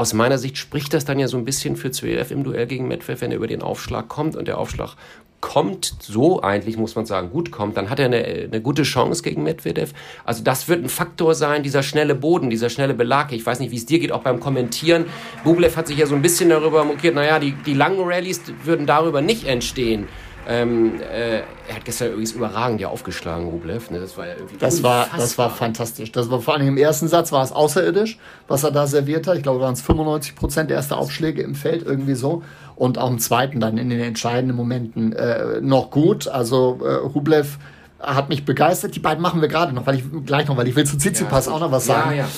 aus 0.00 0.14
meiner 0.14 0.38
Sicht 0.38 0.56
spricht 0.56 0.94
das 0.94 1.04
dann 1.04 1.18
ja 1.18 1.28
so 1.28 1.36
ein 1.36 1.44
bisschen 1.44 1.76
für 1.76 1.90
Zverev 1.90 2.32
im 2.32 2.42
Duell 2.42 2.66
gegen 2.66 2.88
Medvedev, 2.88 3.20
wenn 3.20 3.32
er 3.32 3.36
über 3.36 3.46
den 3.46 3.60
Aufschlag 3.60 4.08
kommt 4.08 4.34
und 4.34 4.48
der 4.48 4.56
Aufschlag 4.56 4.96
kommt 5.42 5.94
so 6.00 6.40
eigentlich, 6.42 6.78
muss 6.78 6.94
man 6.94 7.04
sagen, 7.04 7.28
gut 7.28 7.50
kommt, 7.50 7.76
dann 7.76 7.90
hat 7.90 7.98
er 7.98 8.06
eine, 8.06 8.24
eine 8.24 8.62
gute 8.62 8.82
Chance 8.82 9.22
gegen 9.22 9.42
Medvedev. 9.42 9.92
Also 10.24 10.42
das 10.42 10.68
wird 10.68 10.82
ein 10.82 10.88
Faktor 10.88 11.34
sein, 11.34 11.62
dieser 11.62 11.82
schnelle 11.82 12.14
Boden, 12.14 12.48
dieser 12.48 12.70
schnelle 12.70 12.94
Belag. 12.94 13.30
Ich 13.32 13.44
weiß 13.44 13.60
nicht, 13.60 13.72
wie 13.72 13.76
es 13.76 13.84
dir 13.84 13.98
geht, 13.98 14.10
auch 14.10 14.22
beim 14.22 14.40
Kommentieren. 14.40 15.04
Bublev 15.44 15.76
hat 15.76 15.86
sich 15.86 15.98
ja 15.98 16.06
so 16.06 16.14
ein 16.14 16.22
bisschen 16.22 16.48
darüber 16.48 16.82
mokiert, 16.82 17.14
naja, 17.14 17.38
die, 17.38 17.52
die 17.52 17.74
langen 17.74 18.00
Rallyes 18.02 18.40
würden 18.64 18.86
darüber 18.86 19.20
nicht 19.20 19.44
entstehen. 19.46 20.08
Ähm, 20.48 21.00
äh, 21.00 21.40
er 21.68 21.76
hat 21.76 21.84
gestern 21.84 22.08
übrigens 22.08 22.32
überragend 22.32 22.80
ja 22.80 22.88
aufgeschlagen, 22.88 23.48
Rublev. 23.48 23.90
Ne? 23.90 24.00
Das 24.00 24.16
war 24.16 24.26
ja 24.26 24.34
irgendwie 24.34 24.56
das 24.56 24.82
war, 24.82 25.06
das 25.16 25.38
war 25.38 25.50
fantastisch. 25.50 26.12
Das 26.12 26.30
war 26.30 26.40
vor 26.40 26.54
allem 26.54 26.66
im 26.66 26.76
ersten 26.76 27.08
Satz 27.08 27.30
war 27.30 27.44
es 27.44 27.52
außerirdisch, 27.52 28.18
was 28.48 28.64
er 28.64 28.70
da 28.70 28.86
serviert 28.86 29.26
hat. 29.26 29.36
Ich 29.36 29.42
glaube, 29.42 29.60
waren 29.60 29.74
es 29.74 29.82
95 29.82 30.34
Prozent 30.34 30.70
erster 30.70 30.98
Aufschläge 30.98 31.42
im 31.42 31.54
Feld, 31.54 31.84
irgendwie 31.84 32.14
so. 32.14 32.42
Und 32.74 32.98
auch 32.98 33.10
im 33.10 33.18
zweiten 33.18 33.60
dann 33.60 33.76
in 33.76 33.90
den 33.90 34.00
entscheidenden 34.00 34.56
Momenten 34.56 35.12
äh, 35.12 35.60
noch 35.60 35.90
gut. 35.90 36.26
Also 36.26 36.80
äh, 36.82 36.94
Rublev 36.94 37.58
hat 38.00 38.30
mich 38.30 38.44
begeistert. 38.44 38.96
Die 38.96 39.00
beiden 39.00 39.22
machen 39.22 39.40
wir 39.40 39.48
gerade 39.48 39.72
noch, 39.74 39.86
weil 39.86 39.96
ich 39.96 40.04
gleich 40.24 40.48
noch, 40.48 40.56
weil 40.56 40.66
ich 40.66 40.74
will 40.74 40.84
zu 40.84 40.96
Tsitsipas 40.96 41.46
ja, 41.46 41.52
auch 41.52 41.60
noch 41.60 41.70
was 41.70 41.86
sagen. 41.86 42.12
Ja, 42.12 42.24
ja. 42.24 42.28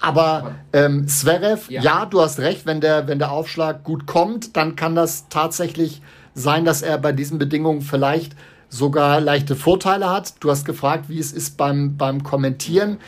Aber 0.00 0.56
ähm, 0.72 1.06
Zverev, 1.06 1.70
ja. 1.70 1.80
ja, 1.80 2.06
du 2.06 2.20
hast 2.20 2.40
recht, 2.40 2.66
wenn 2.66 2.80
der, 2.80 3.06
wenn 3.06 3.18
der 3.18 3.30
Aufschlag 3.30 3.84
gut 3.84 4.06
kommt, 4.06 4.56
dann 4.56 4.74
kann 4.76 4.94
das 4.94 5.28
tatsächlich 5.28 6.02
sein, 6.34 6.64
dass 6.64 6.82
er 6.82 6.98
bei 6.98 7.12
diesen 7.12 7.38
Bedingungen 7.38 7.82
vielleicht 7.82 8.34
sogar 8.68 9.20
leichte 9.20 9.54
Vorteile 9.54 10.10
hat. 10.10 10.34
Du 10.40 10.50
hast 10.50 10.64
gefragt, 10.64 11.08
wie 11.08 11.18
es 11.18 11.32
ist 11.32 11.56
beim, 11.56 11.96
beim 11.96 12.22
Kommentieren. 12.22 12.98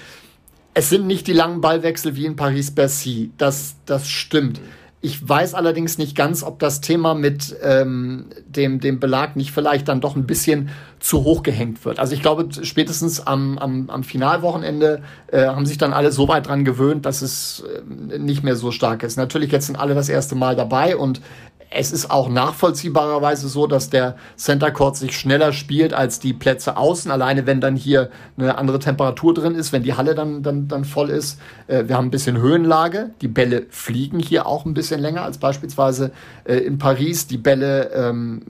Es 0.75 0.91
sind 0.91 1.07
nicht 1.07 1.27
die 1.27 1.33
langen 1.33 1.61
Ballwechsel 1.61 2.17
wie 2.17 2.27
in 2.27 2.37
Paris-Bercy. 2.37 3.31
Das, 3.39 3.77
das 3.87 4.09
stimmt. 4.09 4.61
Ich 5.01 5.27
weiß 5.27 5.53
allerdings 5.53 5.99
nicht 5.99 6.17
ganz, 6.17 6.43
ob 6.43 6.59
das 6.59 6.81
Thema 6.81 7.15
mit 7.15 7.55
ähm, 7.63 8.25
dem, 8.47 8.81
dem 8.81 9.01
Belag 9.01 9.37
nicht 9.37 9.53
vielleicht 9.53 9.89
dann 9.89 10.01
doch 10.01 10.17
ein 10.17 10.27
bisschen 10.27 10.71
zu 10.99 11.25
hoch 11.25 11.43
gehängt 11.43 11.85
wird. 11.85 11.99
Also 11.99 12.15
ich 12.15 12.23
glaube, 12.23 12.49
spätestens 12.63 13.27
am, 13.27 13.59
am, 13.59 13.91
am 13.91 14.03
Finalwochenende 14.03 15.03
äh, 15.27 15.45
haben 15.45 15.67
sich 15.67 15.77
dann 15.77 15.93
alle 15.93 16.11
so 16.11 16.27
weit 16.29 16.49
dran 16.49 16.65
gewöhnt, 16.65 17.05
dass 17.05 17.21
es 17.21 17.63
äh, 18.11 18.19
nicht 18.19 18.43
mehr 18.43 18.57
so 18.57 18.71
stark 18.71 19.03
ist. 19.03 19.17
Natürlich, 19.17 19.53
jetzt 19.53 19.67
sind 19.67 19.77
alle 19.77 19.95
das 19.95 20.09
erste 20.09 20.37
Mal 20.37 20.57
dabei 20.57 20.97
und 20.97 21.21
es 21.75 21.93
ist 21.93 22.11
auch 22.11 22.29
nachvollziehbarerweise 22.29 23.49
so, 23.49 23.67
dass 23.67 23.91
der 23.91 24.17
Center 24.37 24.71
Court 24.71 24.97
sich 24.97 25.19
schneller 25.19 25.53
spielt 25.53 25.93
als 25.93 26.21
die 26.21 26.33
Plätze 26.33 26.77
außen. 26.77 27.11
Alleine 27.11 27.47
wenn 27.47 27.61
dann 27.61 27.75
hier 27.75 28.11
eine 28.39 28.57
andere 28.57 28.79
Temperatur 28.79 29.35
drin 29.35 29.57
ist, 29.57 29.73
wenn 29.73 29.83
die 29.83 29.95
Halle 29.95 30.15
dann, 30.15 30.43
dann, 30.43 30.69
dann 30.69 30.85
voll 30.85 31.11
ist. 31.11 31.41
Äh, 31.67 31.85
wir 31.89 31.97
haben 31.97 32.07
ein 32.07 32.11
bisschen 32.11 32.39
Höhenlage. 32.39 33.11
Die 33.21 33.29
Bälle 33.29 33.67
fliegen 33.71 34.21
hier 34.21 34.47
auch 34.47 34.65
ein 34.65 34.75
bisschen 34.75 35.01
länger 35.01 35.23
als 35.23 35.39
beispielsweise 35.39 36.13
äh, 36.45 36.59
in 36.59 36.79
Paris. 36.79 37.27
Die 37.27 37.39
Bälle 37.39 37.91
ähm, 37.93 38.43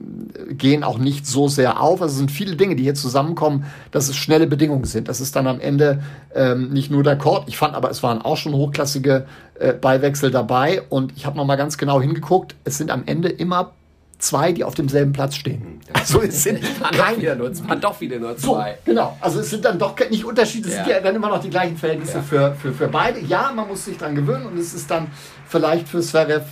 gehen 0.51 0.83
auch 0.83 0.99
nicht 0.99 1.25
so 1.25 1.47
sehr 1.47 1.81
auf. 1.81 2.01
Also 2.03 2.13
es 2.13 2.17
sind 2.19 2.31
viele 2.31 2.55
Dinge, 2.55 2.75
die 2.75 2.83
hier 2.83 2.95
zusammenkommen, 2.95 3.65
dass 3.89 4.07
es 4.07 4.15
schnelle 4.15 4.45
Bedingungen 4.45 4.85
sind. 4.85 5.07
Das 5.07 5.19
ist 5.19 5.35
dann 5.35 5.47
am 5.47 5.59
Ende 5.59 6.03
ähm, 6.35 6.69
nicht 6.69 6.91
nur 6.91 7.01
der 7.01 7.17
Court. 7.17 7.45
Ich 7.47 7.57
fand 7.57 7.73
aber, 7.73 7.89
es 7.89 8.03
waren 8.03 8.21
auch 8.21 8.37
schon 8.37 8.53
hochklassige 8.53 9.25
äh, 9.59 9.73
Ballwechsel 9.73 10.31
dabei 10.31 10.81
und 10.89 11.13
ich 11.15 11.25
habe 11.25 11.37
nochmal 11.37 11.57
ganz 11.57 11.77
genau 11.77 12.01
hingeguckt. 12.01 12.55
Es 12.63 12.77
sind 12.77 12.91
am 12.91 13.03
Ende 13.05 13.29
immer 13.29 13.73
zwei, 14.17 14.51
die 14.51 14.63
auf 14.63 14.75
demselben 14.75 15.13
Platz 15.13 15.35
stehen. 15.35 15.61
Hm, 15.61 15.79
also 15.93 16.21
es 16.21 16.43
sind 16.43 16.61
kein, 16.91 17.21
wieder 17.21 17.35
nur, 17.35 17.51
waren 17.67 17.81
doch 17.81 17.99
wieder 17.99 18.19
nur 18.19 18.37
zwei. 18.37 18.71
So, 18.71 18.91
genau, 18.91 19.17
also 19.21 19.39
es 19.39 19.49
sind 19.49 19.65
dann 19.65 19.77
doch 19.77 19.95
nicht 20.09 20.25
Unterschiede, 20.25 20.69
es 20.69 20.75
ja. 20.75 20.83
sind 20.83 20.93
ja 20.93 20.99
dann 20.99 21.15
immer 21.15 21.29
noch 21.29 21.41
die 21.41 21.49
gleichen 21.49 21.77
Verhältnisse 21.77 22.17
ja. 22.17 22.21
für, 22.21 22.55
für, 22.55 22.73
für 22.73 22.87
beide. 22.87 23.19
Ja, 23.19 23.51
man 23.55 23.67
muss 23.67 23.85
sich 23.85 23.97
dran 23.97 24.15
gewöhnen 24.15 24.45
und 24.45 24.57
es 24.57 24.73
ist 24.73 24.89
dann 24.89 25.07
vielleicht 25.47 25.87
für 25.87 26.01
Zverev 26.01 26.45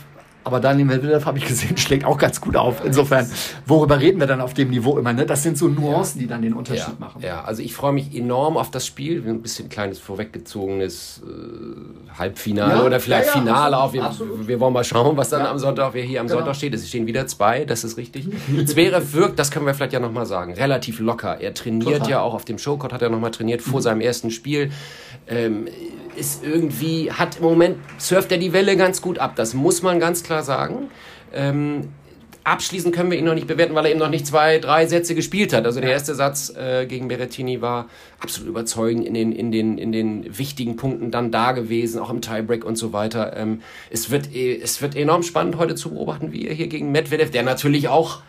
aber 0.43 0.59
Daniel 0.59 0.85
Medvedev, 0.85 1.25
habe 1.25 1.38
ich 1.38 1.45
gesehen, 1.45 1.77
schlägt 1.77 2.05
auch 2.05 2.17
ganz 2.17 2.41
gut 2.41 2.55
auf. 2.55 2.83
Insofern, 2.83 3.29
worüber 3.65 4.00
reden 4.00 4.19
wir 4.19 4.27
dann 4.27 4.41
auf 4.41 4.53
dem 4.53 4.69
Niveau 4.69 4.97
immer? 4.97 5.13
Ne? 5.13 5.25
Das 5.25 5.43
sind 5.43 5.57
so 5.57 5.67
Nuancen, 5.67 6.19
die 6.19 6.27
dann 6.27 6.41
den 6.41 6.53
Unterschied 6.53 6.88
ja, 6.88 6.95
machen. 7.00 7.21
Ja, 7.21 7.43
also 7.43 7.62
ich 7.62 7.73
freue 7.73 7.93
mich 7.93 8.15
enorm 8.15 8.57
auf 8.57 8.71
das 8.71 8.85
Spiel. 8.85 9.23
Ein 9.27 9.41
bisschen 9.41 9.69
kleines 9.69 10.00
vorweggezogenes 10.00 11.21
äh, 11.25 12.17
Halbfinale 12.17 12.73
ja, 12.73 12.83
oder 12.83 13.00
vielleicht 13.00 13.27
ja, 13.27 13.39
Finale 13.41 13.77
auf. 13.77 13.93
Wir, 13.93 14.12
wir, 14.45 14.59
wollen 14.59 14.73
mal 14.73 14.83
schauen, 14.83 15.17
was 15.17 15.29
dann 15.29 15.45
am 15.45 15.57
Sonntag, 15.59 15.93
wer 15.93 16.03
hier 16.03 16.19
am 16.19 16.27
genau. 16.27 16.39
Sonntag 16.39 16.55
steht. 16.55 16.73
Es 16.73 16.88
stehen 16.88 17.07
wieder 17.07 17.25
zwei, 17.27 17.65
das 17.65 17.83
ist 17.83 17.97
richtig. 17.97 18.27
Zverev 18.65 19.13
wirkt, 19.13 19.39
das 19.39 19.51
können 19.51 19.65
wir 19.65 19.73
vielleicht 19.73 19.93
ja 19.93 20.00
nochmal 20.00 20.25
sagen, 20.25 20.53
relativ 20.53 21.00
locker. 21.00 21.39
Er 21.39 21.53
trainiert 21.53 22.00
Total. 22.00 22.09
ja 22.09 22.21
auch 22.21 22.33
auf 22.33 22.45
dem 22.45 22.57
Showcode, 22.57 22.93
hat 22.93 23.01
er 23.01 23.09
nochmal 23.09 23.31
trainiert 23.31 23.62
vor 23.62 23.79
mhm. 23.79 23.83
seinem 23.83 24.01
ersten 24.01 24.31
Spiel. 24.31 24.71
Ähm, 25.27 25.67
ist 26.17 26.43
irgendwie, 26.43 27.12
hat 27.12 27.38
im 27.38 27.43
Moment, 27.43 27.77
surft 27.98 28.32
er 28.32 28.38
die 28.38 28.53
Welle 28.53 28.77
ganz 28.77 29.01
gut 29.01 29.20
ab. 29.20 29.36
Das 29.36 29.53
muss 29.53 29.82
man 29.82 30.00
ganz 30.00 30.24
klar 30.24 30.43
sagen. 30.43 30.89
Ähm, 31.34 31.89
abschließend 32.43 32.93
können 32.93 33.10
wir 33.10 33.17
ihn 33.17 33.25
noch 33.25 33.34
nicht 33.34 33.48
bewerten, 33.48 33.74
weil 33.75 33.86
er 33.86 33.91
eben 33.91 34.00
noch 34.00 34.10
nicht 34.10 34.27
zwei, 34.27 34.60
drei 34.60 34.86
Sätze 34.86 35.15
gespielt 35.15 35.53
hat. 35.53 35.65
Also 35.65 35.79
der 35.79 35.91
erste 35.91 36.15
Satz 36.15 36.53
äh, 36.55 36.86
gegen 36.86 37.08
Berrettini 37.08 37.62
war 37.62 37.88
absolut 38.20 38.50
überzeugend 38.50 39.05
in 39.05 39.13
den, 39.13 39.32
in, 39.32 39.51
den, 39.51 39.77
in 39.77 39.91
den 39.91 40.38
wichtigen 40.38 40.75
Punkten 40.75 41.12
dann 41.12 41.32
da 41.32 41.53
gewesen, 41.53 42.00
auch 42.00 42.10
im 42.10 42.22
Tiebreak 42.22 42.65
und 42.65 42.77
so 42.77 42.93
weiter. 42.93 43.36
Ähm, 43.38 43.62
es, 43.89 44.12
wird, 44.12 44.34
es 44.36 44.82
wird 44.82 44.96
enorm 44.96 45.24
spannend 45.24 45.58
heute 45.58 45.75
zu 45.75 45.91
beobachten, 45.91 46.32
wie 46.32 46.48
er 46.48 46.53
hier 46.53 46.67
gegen 46.67 46.91
Medvedev, 46.91 47.32
der 47.32 47.43
natürlich 47.43 47.88
auch 47.88 48.22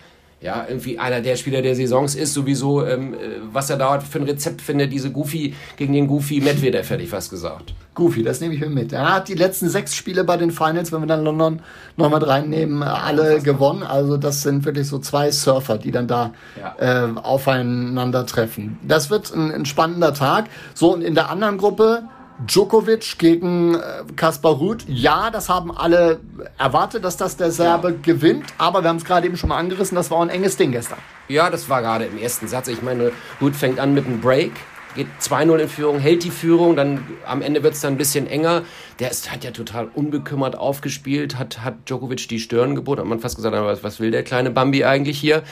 ja, 0.45 0.67
irgendwie 0.69 0.99
einer 0.99 1.23
der 1.23 1.37
Spieler 1.37 1.63
der 1.63 1.75
Saisons 1.75 2.15
ist, 2.15 2.35
sowieso, 2.35 2.87
ähm, 2.87 3.15
äh, 3.15 3.17
was 3.51 3.71
er 3.71 3.79
da 3.79 3.99
für 4.01 4.19
ein 4.19 4.25
Rezept 4.25 4.61
findet, 4.61 4.93
diese 4.93 5.11
Goofy 5.11 5.55
gegen 5.77 5.95
den 5.95 6.07
Goofy 6.07 6.43
Medvedev, 6.43 6.91
hätte 6.91 7.03
ich 7.03 7.09
fast 7.09 7.31
gesagt. 7.31 7.73
Goofy, 7.95 8.23
das 8.23 8.43
nehme 8.43 8.53
ich 8.53 8.61
mir 8.61 8.69
mit. 8.69 8.93
Er 8.93 9.15
hat 9.15 9.29
die 9.29 9.35
letzten 9.35 9.71
sechs 9.71 9.95
Spiele 9.95 10.23
bei 10.23 10.37
den 10.37 10.51
Finals, 10.51 10.93
wenn 10.93 11.01
wir 11.01 11.07
dann 11.07 11.25
London 11.25 11.61
nochmal 11.97 12.23
reinnehmen, 12.23 12.83
alle 12.83 13.41
gewonnen. 13.41 13.83
Also 13.83 14.19
das 14.19 14.43
sind 14.43 14.67
wirklich 14.67 14.87
so 14.87 14.99
zwei 14.99 15.31
Surfer, 15.31 15.79
die 15.79 15.93
dann 15.93 16.09
da 16.09 16.33
ja. 16.61 17.07
äh, 17.07 17.09
aufeinandertreffen. 17.15 18.79
Das 18.87 19.09
wird 19.09 19.35
ein, 19.35 19.51
ein 19.51 19.65
spannender 19.65 20.13
Tag. 20.13 20.51
So, 20.75 20.93
und 20.93 21.01
in 21.01 21.15
der 21.15 21.31
anderen 21.31 21.57
Gruppe 21.57 22.03
Djokovic 22.47 23.19
gegen 23.19 23.75
äh, 23.75 24.05
Kaspar 24.17 24.53
Ruth. 24.53 24.85
Ja, 24.88 25.31
das 25.31 25.49
haben 25.49 25.71
alle 25.76 26.21
erwartet, 26.59 27.05
dass 27.05 27.17
das 27.17 27.37
der 27.37 27.50
Serbe 27.50 27.91
ja. 27.91 27.97
gewinnt. 28.03 28.47
Aber 28.59 28.83
wir 28.83 28.88
haben 28.88 28.97
es 28.97 29.05
gerade 29.05 29.26
eben 29.26 29.37
schon 29.37 29.49
mal 29.49 29.59
angerissen, 29.59 29.95
das 29.95 30.11
war 30.11 30.21
ein 30.21 30.31
enges 30.31 30.57
Ding 30.57 30.73
gestern. 30.73 30.99
Ja, 31.29 31.50
das 31.50 31.69
war 31.69 31.83
gerade 31.83 32.07
im 32.07 32.19
ersten 32.19 32.49
Satz. 32.49 32.69
Ich 32.69 32.83
meine, 32.83 33.12
Ruth 33.41 33.57
fängt 33.57 33.79
an 33.79 33.95
mit 33.95 34.07
einem 34.07 34.21
Break, 34.21 34.53
geht 34.95 35.07
2-0 35.21 35.57
in 35.57 35.69
Führung, 35.69 35.99
hält 35.99 36.25
die 36.25 36.31
Führung, 36.31 36.76
dann 36.76 37.07
am 37.26 37.41
Ende 37.41 37.62
wird 37.62 37.75
es 37.75 37.81
dann 37.81 37.95
ein 37.95 37.99
bisschen 37.99 38.26
enger. 38.26 38.62
Der 38.99 39.11
ist, 39.11 39.33
hat 39.33 39.45
ja 39.45 39.50
total 39.50 39.88
unbekümmert 39.95 40.57
aufgespielt, 40.57 41.38
hat, 41.38 41.62
hat 41.64 41.88
Djokovic 41.88 42.29
die 42.29 42.41
Stirn 42.41 42.75
geboten, 42.75 43.00
hat 43.00 43.09
man 43.09 43.21
fast 43.21 43.37
gesagt, 43.37 43.55
was, 43.57 43.83
was 43.83 44.00
will 44.00 44.11
der 44.11 44.23
kleine 44.23 44.50
Bambi 44.50 44.85
eigentlich 44.85 45.19
hier? 45.19 45.43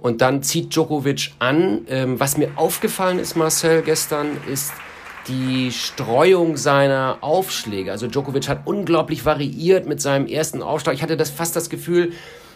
Und 0.00 0.20
dann 0.20 0.42
zieht 0.42 0.74
Djokovic 0.74 1.32
an. 1.38 1.82
Ähm, 1.88 2.18
was 2.18 2.36
mir 2.36 2.50
aufgefallen 2.56 3.18
ist, 3.18 3.36
Marcel, 3.36 3.82
gestern, 3.82 4.36
ist, 4.50 4.72
die 5.28 5.70
Streuung 5.72 6.56
seiner 6.56 7.18
Aufschläge. 7.20 7.92
Also 7.92 8.06
Djokovic 8.06 8.48
hat 8.48 8.66
unglaublich 8.66 9.24
variiert 9.24 9.86
mit 9.86 10.00
seinem 10.00 10.26
ersten 10.26 10.62
Aufschlag. 10.62 10.94
Ich 10.94 11.02
hatte 11.02 11.16
das 11.16 11.30
fast 11.30 11.56
das 11.56 11.70
Gefühl, 11.70 12.12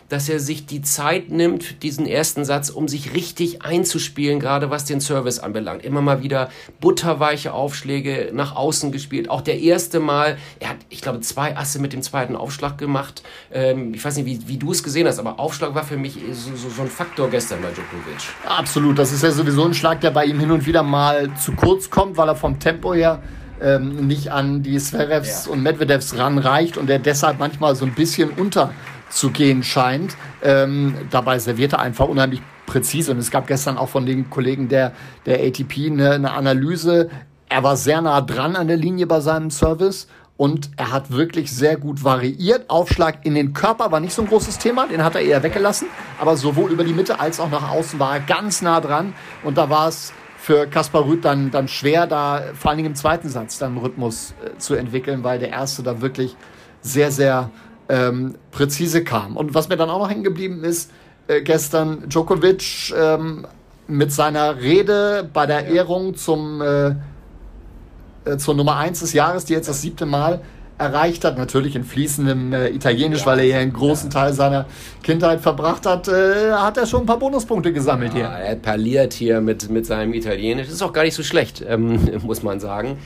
dass 0.09 0.29
er 0.29 0.41
sich 0.41 0.67
die 0.67 0.83
Zeit 0.83 1.31
nimmt 1.31 1.65
für 1.65 1.75
diesen 1.75 2.07
ersten 2.07 2.45
Satz, 2.45 2.71
um 2.71 2.89
sich 2.89 3.15
richtig 3.15 3.63
einzuspielen, 3.63 4.41
gerade 4.41 4.71
was 4.71 4.85
den 4.85 5.01
Service 5.01 5.39
anbelangt. 5.39 5.85
Immer 5.85 6.03
mal 6.03 6.23
wieder 6.23 6.51
butterweiche 6.81 7.53
Aufschläge 7.53 8.31
nach 8.33 8.55
außen 8.55 8.93
gespielt. 8.93 9.31
Auch 9.31 9.41
der 9.41 9.61
erste 9.61 10.01
Mal, 10.01 10.37
er 10.61 10.71
hat, 10.71 10.77
ich 10.91 11.01
glaube, 11.01 11.21
zwei 11.21 11.57
Asse 11.57 11.79
mit 11.79 11.93
dem 11.93 12.03
zweiten 12.03 12.37
Aufschlag 12.37 12.79
gemacht. 12.79 13.23
Ähm, 13.53 13.95
ich 13.95 14.05
weiß 14.05 14.17
nicht, 14.17 14.27
wie, 14.27 14.49
wie 14.49 14.59
du 14.59 14.73
es 14.73 14.83
gesehen 14.83 15.07
hast, 15.07 15.19
aber 15.19 15.41
Aufschlag 15.41 15.75
war 15.75 15.85
für 15.85 15.97
mich 15.97 16.19
so, 16.33 16.55
so, 16.55 16.69
so 16.69 16.83
ein 16.83 16.89
Faktor 16.89 17.31
gestern 17.31 17.63
bei 17.63 17.69
Djokovic. 17.69 18.29
Absolut, 18.47 18.99
das 18.99 19.13
ist 19.13 19.23
ja 19.23 19.31
sowieso 19.31 19.65
ein 19.65 19.75
Schlag, 19.75 20.01
der 20.01 20.11
bei 20.11 20.25
ihm 20.25 20.39
hin 20.39 20.51
und 20.51 20.67
wieder 20.67 20.83
mal 20.83 21.35
zu 21.37 21.53
kurz 21.53 21.91
kommt, 21.91 22.17
weil 22.17 22.29
er 22.29 22.37
vom 22.37 22.59
Tempo 22.59 22.95
her 22.95 23.23
ähm, 23.61 24.07
nicht 24.07 24.31
an 24.31 24.63
die 24.63 24.79
Zverevs 24.79 25.47
ja. 25.47 25.53
und 25.53 25.63
Medvedevs 25.63 26.17
ranreicht 26.17 26.77
und 26.77 26.89
der 26.89 26.99
deshalb 26.99 27.39
manchmal 27.39 27.75
so 27.77 27.85
ein 27.85 27.95
bisschen 27.95 28.31
unter 28.31 28.73
zu 29.15 29.31
gehen 29.31 29.63
scheint. 29.63 30.17
Ähm, 30.43 30.95
dabei 31.11 31.39
serviert 31.39 31.75
er 31.75 31.81
einfach 31.81 32.09
unheimlich 32.09 32.43
präzise. 32.67 33.13
Und 33.13 33.19
es 33.19 33.31
gab 33.31 33.47
gestern 33.47 33.79
auch 33.79 33.89
von 33.89 34.07
den 34.07 34.29
Kollegen 34.29 34.69
der, 34.69 34.93
der 35.27 35.41
ATP 35.41 35.87
eine, 35.87 36.13
eine 36.13 36.33
Analyse. 36.33 37.11
Er 37.49 37.63
war 37.63 37.77
sehr 37.77 38.01
nah 38.01 38.21
dran 38.21 38.57
an 38.57 38.67
der 38.67 38.77
Linie 38.77 39.07
bei 39.07 39.21
seinem 39.21 39.51
Service 39.51 40.09
und 40.37 40.71
er 40.77 40.91
hat 40.91 41.13
wirklich 41.13 41.53
sehr 41.53 41.77
gut 41.77 42.03
variiert. 42.03 42.69
Aufschlag 42.69 43.25
in 43.25 43.35
den 43.35 43.53
Körper 43.53 43.93
war 43.93 44.01
nicht 44.01 44.13
so 44.13 44.23
ein 44.23 44.29
großes 44.29 44.59
Thema, 44.59 44.89
den 44.89 45.05
hat 45.05 45.15
er 45.15 45.21
eher 45.21 45.43
weggelassen. 45.43 45.87
Aber 46.19 46.37
sowohl 46.37 46.73
über 46.73 46.83
die 46.83 46.93
Mitte 46.93 47.21
als 47.21 47.39
auch 47.39 47.51
nach 47.51 47.71
außen 47.71 48.01
war 48.01 48.15
er 48.15 48.21
ganz 48.21 48.61
nah 48.61 48.81
dran. 48.81 49.15
Und 49.45 49.57
da 49.57 49.71
war 49.71 49.89
es 49.89 50.13
für 50.37 50.67
Kaspar 50.67 51.07
Rüth 51.07 51.25
dann, 51.25 51.53
dann 51.53 51.69
schwer, 51.69 52.07
da 52.07 52.43
vor 52.55 52.71
allen 52.71 52.79
Dingen 52.79 52.91
im 52.91 52.95
zweiten 52.97 53.29
Satz 53.29 53.59
dann 53.59 53.79
Rhythmus 53.79 54.35
äh, 54.45 54.59
zu 54.59 54.75
entwickeln, 54.75 55.23
weil 55.23 55.39
der 55.39 55.51
erste 55.51 55.83
da 55.83 56.01
wirklich 56.01 56.37
sehr, 56.83 57.11
sehr 57.11 57.51
ähm, 57.89 58.35
präzise 58.51 59.05
kam. 59.05 59.37
Und 59.37 59.55
was 59.55 59.69
mir 59.69 59.77
dann 59.77 59.91
auch 59.91 59.99
noch 59.99 60.11
hängen 60.11 60.25
geblieben 60.25 60.65
ist, 60.65 60.91
äh, 61.27 61.43
gestern 61.43 62.09
Djokovic 62.09 62.93
ähm, 62.97 63.47
mit 63.87 64.13
seiner 64.13 64.61
Rede 64.61 65.29
bei 65.33 65.47
der 65.47 65.67
Ehrung 65.67 66.15
zum, 66.15 66.61
äh, 66.61 66.95
äh, 68.25 68.37
zur 68.39 68.55
Nummer 68.55 68.77
1 68.77 69.01
des 69.01 69.13
Jahres, 69.13 69.45
die 69.45 69.53
jetzt 69.53 69.69
das 69.69 69.83
siebte 69.83 70.07
Mal 70.07 70.41
erreicht 70.77 71.25
hat, 71.25 71.39
natürlich 71.39 71.77
in 71.77 71.85
fließendem 71.85 72.53
äh, 72.53 72.69
Italienisch, 72.71 73.21
ja. 73.21 73.27
weil 73.27 73.39
er 73.41 73.45
ja 73.45 73.59
einen 73.59 73.73
großen 73.73 74.11
Teil 74.11 74.33
seiner 74.33 74.67
Kindheit 75.03 75.41
verbracht 75.41 75.87
hat, 75.87 76.09
äh, 76.09 76.53
hat 76.53 76.77
er 76.77 76.87
schon 76.87 77.03
ein 77.03 77.07
paar 77.07 77.19
Bonuspunkte 77.19 77.73
gesammelt 77.73 78.13
ja, 78.15 78.19
hier. 78.19 78.27
Er 78.27 78.57
parliert 78.57 79.13
hier 79.13 79.41
mit, 79.41 79.71
mit 79.71 79.87
seinem 79.87 80.15
Italienisch. 80.15 80.69
Ist 80.69 80.83
auch 80.83 80.93
gar 80.93 81.05
nicht 81.05 81.15
so 81.15 81.23
schlecht, 81.23 81.65
ähm, 81.67 82.01
muss 82.23 82.43
man 82.43 82.59
sagen. 82.59 82.99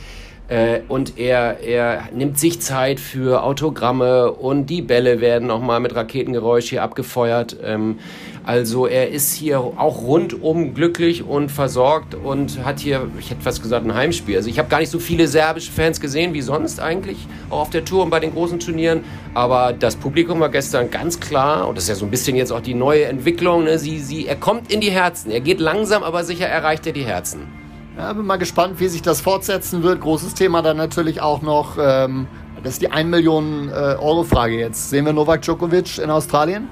Äh, 0.49 0.81
und 0.89 1.19
er, 1.19 1.61
er 1.61 2.09
nimmt 2.13 2.39
sich 2.39 2.61
Zeit 2.61 3.01
für 3.01 3.43
Autogramme 3.43 4.33
und 4.33 4.67
die 4.67 4.81
Bälle 4.81 5.21
werden 5.21 5.47
nochmal 5.47 5.79
mit 5.81 5.95
Raketengeräusch 5.95 6.71
hier 6.71 6.83
abgefeuert. 6.83 7.57
Ähm, 7.63 7.99
also 8.45 8.87
er 8.87 9.11
ist 9.11 9.35
hier 9.35 9.61
auch 9.61 10.01
rundum 10.01 10.73
glücklich 10.73 11.23
und 11.23 11.51
versorgt 11.51 12.15
und 12.15 12.65
hat 12.65 12.81
hier, 12.81 13.07
ich 13.19 13.31
hätte 13.31 13.43
fast 13.43 13.63
gesagt, 13.63 13.85
ein 13.85 13.95
Heimspiel. 13.95 14.37
Also 14.37 14.49
ich 14.49 14.59
habe 14.59 14.71
gar 14.71 14.81
nicht 14.81 14.89
so 14.89 14.99
viele 14.99 15.29
serbische 15.29 15.71
Fans 15.71 16.01
gesehen 16.01 16.33
wie 16.33 16.41
sonst 16.41 16.81
eigentlich, 16.81 17.19
auch 17.51 17.61
auf 17.61 17.71
der 17.71 17.85
Tour 17.85 18.05
und 18.05 18.11
bei 18.11 18.21
den 18.21 18.33
großen 18.33 18.59
Turnieren. 18.59 19.05
Aber 19.35 19.75
das 19.75 19.97
Publikum 19.97 20.41
war 20.41 20.49
gestern 20.49 20.91
ganz 20.91 21.21
klar, 21.21 21.69
und 21.69 21.77
das 21.77 21.85
ist 21.85 21.91
ja 21.91 21.95
so 21.97 22.07
ein 22.07 22.11
bisschen 22.11 22.37
jetzt 22.37 22.53
auch 22.53 22.63
die 22.63 22.73
neue 22.73 23.05
Entwicklung, 23.05 23.65
ne? 23.65 23.79
sie, 23.79 23.99
sie, 23.99 24.27
er 24.27 24.37
kommt 24.37 24.73
in 24.73 24.81
die 24.81 24.91
Herzen. 24.91 25.31
Er 25.31 25.41
geht 25.41 25.61
langsam, 25.61 26.03
aber 26.03 26.25
sicher 26.25 26.47
erreicht 26.47 26.87
er 26.87 26.95
die 26.95 27.05
Herzen. 27.05 27.68
Ja, 27.99 28.13
bin 28.13 28.27
mal 28.27 28.37
gespannt, 28.37 28.79
wie 28.79 28.87
sich 28.87 29.03
das 29.03 29.21
fortsetzen 29.21 29.83
wird. 29.83 30.01
Großes 30.01 30.35
Thema 30.35 30.63
dann 30.63 30.77
natürlich 30.77 31.21
auch 31.21 31.43
noch, 31.43 31.77
ähm, 31.81 32.29
das 32.63 32.75
ist 32.75 32.83
die 32.83 32.93
1 32.93 33.11
Million 33.11 33.71
äh, 33.71 33.73
Euro 33.73 34.23
Frage 34.23 34.57
jetzt. 34.57 34.91
Sehen 34.91 35.05
wir 35.05 35.13
Novak 35.13 35.43
Djokovic 35.43 35.99
in 35.99 36.09
Australien? 36.09 36.69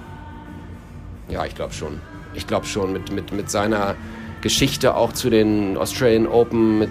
Ja, 1.28 1.44
ich 1.44 1.56
glaube 1.56 1.74
schon. 1.74 2.00
Ich 2.34 2.46
glaube 2.46 2.66
schon 2.66 2.92
mit, 2.92 3.10
mit, 3.10 3.32
mit 3.32 3.50
seiner 3.50 3.96
Geschichte 4.40 4.94
auch 4.94 5.12
zu 5.14 5.28
den 5.28 5.76
Australian 5.76 6.28
Open. 6.28 6.78
Mit, 6.78 6.90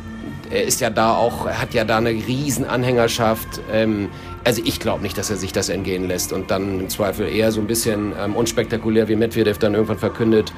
er 0.51 0.65
ist 0.65 0.82
ja 0.82 0.89
da 0.89 1.15
auch, 1.15 1.46
er 1.46 1.62
hat 1.62 1.74
ja 1.74 1.86
da 1.86 1.98
eine 1.98 2.10
riesen 2.10 2.65
Anhängerschaft. 2.65 3.62
Ähm, 3.72 4.10
also 4.44 4.62
ich 4.65 4.82
glaube 4.82 5.01
nicht, 5.01 5.18
dass 5.18 5.30
er 5.30 5.38
sich 5.38 5.54
das 5.54 5.70
entgehen 5.70 6.10
lässt 6.10 6.34
und 6.34 6.51
dann 6.51 6.82
im 6.82 6.89
Zweifel 6.89 7.30
eher 7.30 7.54
so 7.54 7.62
ein 7.62 7.68
bisschen 7.68 8.12
ähm, 8.22 8.36
unspektakulär 8.36 9.08
wie 9.08 9.15
Medvedev 9.15 9.60
dann 9.60 9.75
irgendwann 9.75 9.98
verkündet, 9.98 10.51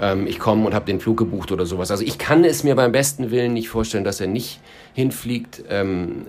ähm, 0.00 0.26
ich 0.26 0.38
komme 0.38 0.66
und 0.66 0.74
habe 0.74 0.86
den 0.86 1.00
Flug 1.00 1.16
gebucht 1.16 1.52
oder 1.52 1.66
sowas. 1.66 1.90
Also 1.90 2.04
ich 2.04 2.18
kann 2.18 2.44
es 2.44 2.64
mir 2.64 2.74
beim 2.74 2.92
besten 2.92 3.30
Willen 3.30 3.52
nicht 3.52 3.68
vorstellen, 3.68 4.04
dass 4.04 4.20
er 4.20 4.26
nicht 4.26 4.60
hinfliegt. 4.94 5.64
Ähm, 5.68 6.26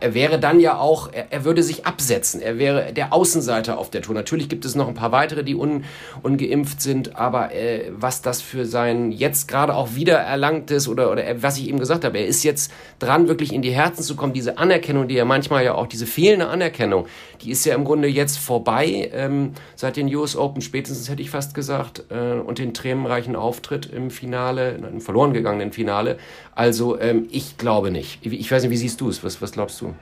er 0.00 0.14
wäre 0.14 0.38
dann 0.38 0.60
ja 0.60 0.78
auch, 0.78 1.12
er, 1.12 1.26
er, 1.30 1.44
würde 1.44 1.62
sich 1.62 1.86
absetzen. 1.86 2.40
Er 2.40 2.58
wäre 2.58 2.92
der 2.92 3.12
Außenseiter 3.12 3.78
auf 3.78 3.90
der 3.90 4.02
Tour. 4.02 4.14
Natürlich 4.14 4.48
gibt 4.48 4.64
es 4.64 4.74
noch 4.74 4.88
ein 4.88 4.94
paar 4.94 5.12
weitere, 5.12 5.44
die 5.44 5.54
un, 5.54 5.84
ungeimpft 6.22 6.80
sind, 6.80 7.16
aber 7.16 7.54
äh, 7.54 7.90
was 7.90 8.22
das 8.22 8.40
für 8.40 8.64
sein 8.64 9.12
jetzt 9.12 9.48
gerade 9.48 9.74
auch 9.74 9.94
wieder 9.94 10.16
erlangtes 10.18 10.88
oder, 10.88 11.10
oder 11.10 11.24
was 11.42 11.58
ich 11.58 11.68
eben 11.68 11.78
gesagt 11.78 12.04
habe, 12.04 12.18
er 12.18 12.26
ist 12.26 12.44
jetzt 12.44 12.72
dran, 12.98 13.28
wirklich 13.28 13.52
in 13.52 13.62
die 13.62 13.72
Herzen 13.72 14.02
zu 14.02 14.16
kommen. 14.16 14.32
Diese 14.32 14.58
Anerkennung, 14.58 15.08
die 15.08 15.14
ja 15.14 15.24
manchmal 15.24 15.64
ja 15.64 15.74
auch, 15.74 15.86
diese 15.86 16.06
fehlende 16.06 16.48
Anerkennung, 16.48 17.06
die 17.42 17.50
ist 17.50 17.64
ja 17.64 17.74
im 17.74 17.84
Grunde 17.84 18.08
jetzt 18.08 18.38
vorbei 18.38 19.10
ähm, 19.12 19.52
seit 19.74 19.96
den 19.96 20.14
US 20.14 20.36
Open, 20.36 20.62
spätestens 20.62 21.08
hätte 21.08 21.22
ich 21.22 21.30
fast 21.30 21.54
gesagt, 21.54 22.04
äh, 22.10 22.38
und 22.40 22.58
den 22.58 22.72
tränenreichen 22.82 23.36
Auftritt 23.36 23.86
im 23.86 24.10
Finale, 24.10 24.72
im 24.72 25.00
verloren 25.00 25.32
gegangenen 25.32 25.72
Finale. 25.72 26.18
Also 26.54 26.98
ähm, 26.98 27.26
ich 27.30 27.56
glaube 27.56 27.90
nicht. 27.90 28.24
Ich 28.24 28.50
weiß 28.50 28.62
nicht, 28.62 28.72
wie 28.72 28.76
siehst 28.76 29.00
du 29.00 29.08
es? 29.08 29.22
Was, 29.24 29.40
was 29.40 29.52
glaubst 29.52 29.80
du? 29.80 29.94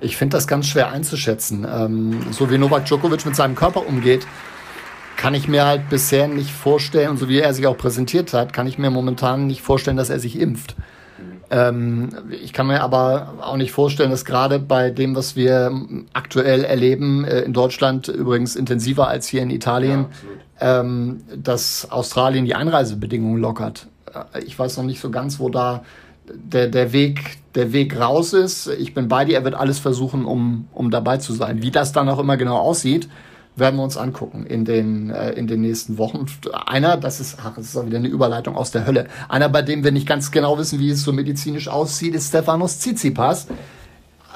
Ich 0.00 0.16
finde 0.16 0.36
das 0.36 0.48
ganz 0.48 0.66
schwer 0.66 0.90
einzuschätzen. 0.90 1.66
Ähm, 1.70 2.26
so 2.32 2.50
wie 2.50 2.58
Novak 2.58 2.86
Djokovic 2.86 3.24
mit 3.24 3.36
seinem 3.36 3.54
Körper 3.54 3.86
umgeht, 3.86 4.26
kann 5.16 5.34
ich 5.34 5.46
mir 5.46 5.64
halt 5.64 5.88
bisher 5.88 6.26
nicht 6.26 6.50
vorstellen, 6.50 7.10
und 7.10 7.18
so 7.18 7.28
wie 7.28 7.38
er 7.38 7.54
sich 7.54 7.66
auch 7.66 7.76
präsentiert 7.76 8.32
hat, 8.32 8.52
kann 8.52 8.66
ich 8.66 8.78
mir 8.78 8.90
momentan 8.90 9.46
nicht 9.46 9.62
vorstellen, 9.62 9.96
dass 9.96 10.10
er 10.10 10.18
sich 10.18 10.38
impft. 10.40 10.74
Ähm, 11.50 12.08
ich 12.30 12.52
kann 12.52 12.66
mir 12.66 12.80
aber 12.80 13.34
auch 13.42 13.56
nicht 13.56 13.72
vorstellen, 13.72 14.10
dass 14.10 14.24
gerade 14.24 14.58
bei 14.58 14.90
dem, 14.90 15.14
was 15.14 15.36
wir 15.36 15.70
aktuell 16.14 16.64
erleben, 16.64 17.24
äh, 17.24 17.40
in 17.42 17.52
Deutschland 17.52 18.08
übrigens 18.08 18.56
intensiver 18.56 19.06
als 19.06 19.28
hier 19.28 19.42
in 19.42 19.50
Italien, 19.50 20.00
ja, 20.00 20.08
ähm, 20.62 21.22
dass 21.34 21.90
Australien 21.90 22.44
die 22.44 22.54
Einreisebedingungen 22.54 23.40
lockert. 23.40 23.88
Äh, 24.14 24.44
ich 24.44 24.58
weiß 24.58 24.76
noch 24.76 24.84
nicht 24.84 25.00
so 25.00 25.10
ganz, 25.10 25.40
wo 25.40 25.48
da 25.48 25.82
der, 26.32 26.68
der, 26.68 26.92
Weg, 26.92 27.38
der 27.56 27.72
Weg 27.72 27.98
raus 27.98 28.32
ist. 28.32 28.68
Ich 28.68 28.94
bin 28.94 29.08
bei 29.08 29.24
dir, 29.24 29.34
er 29.34 29.44
wird 29.44 29.54
alles 29.54 29.80
versuchen, 29.80 30.24
um, 30.24 30.68
um 30.72 30.90
dabei 30.90 31.18
zu 31.18 31.32
sein. 31.32 31.62
Wie 31.62 31.72
das 31.72 31.92
dann 31.92 32.08
auch 32.08 32.20
immer 32.20 32.36
genau 32.36 32.58
aussieht, 32.58 33.08
werden 33.56 33.76
wir 33.76 33.82
uns 33.82 33.96
angucken 33.96 34.46
in 34.46 34.64
den, 34.64 35.10
äh, 35.10 35.32
in 35.32 35.48
den 35.48 35.60
nächsten 35.60 35.98
Wochen. 35.98 36.26
Einer, 36.66 36.96
das 36.96 37.20
ist, 37.20 37.38
ach, 37.42 37.54
das 37.56 37.66
ist 37.66 37.76
auch 37.76 37.84
wieder 37.84 37.98
eine 37.98 38.08
Überleitung 38.08 38.56
aus 38.56 38.70
der 38.70 38.86
Hölle. 38.86 39.08
Einer, 39.28 39.48
bei 39.48 39.62
dem 39.62 39.82
wir 39.82 39.92
nicht 39.92 40.06
ganz 40.06 40.30
genau 40.30 40.56
wissen, 40.58 40.78
wie 40.78 40.90
es 40.90 41.02
so 41.02 41.12
medizinisch 41.12 41.68
aussieht, 41.68 42.14
ist 42.14 42.28
Stefanos 42.28 42.78
Tsitsipas. 42.78 43.48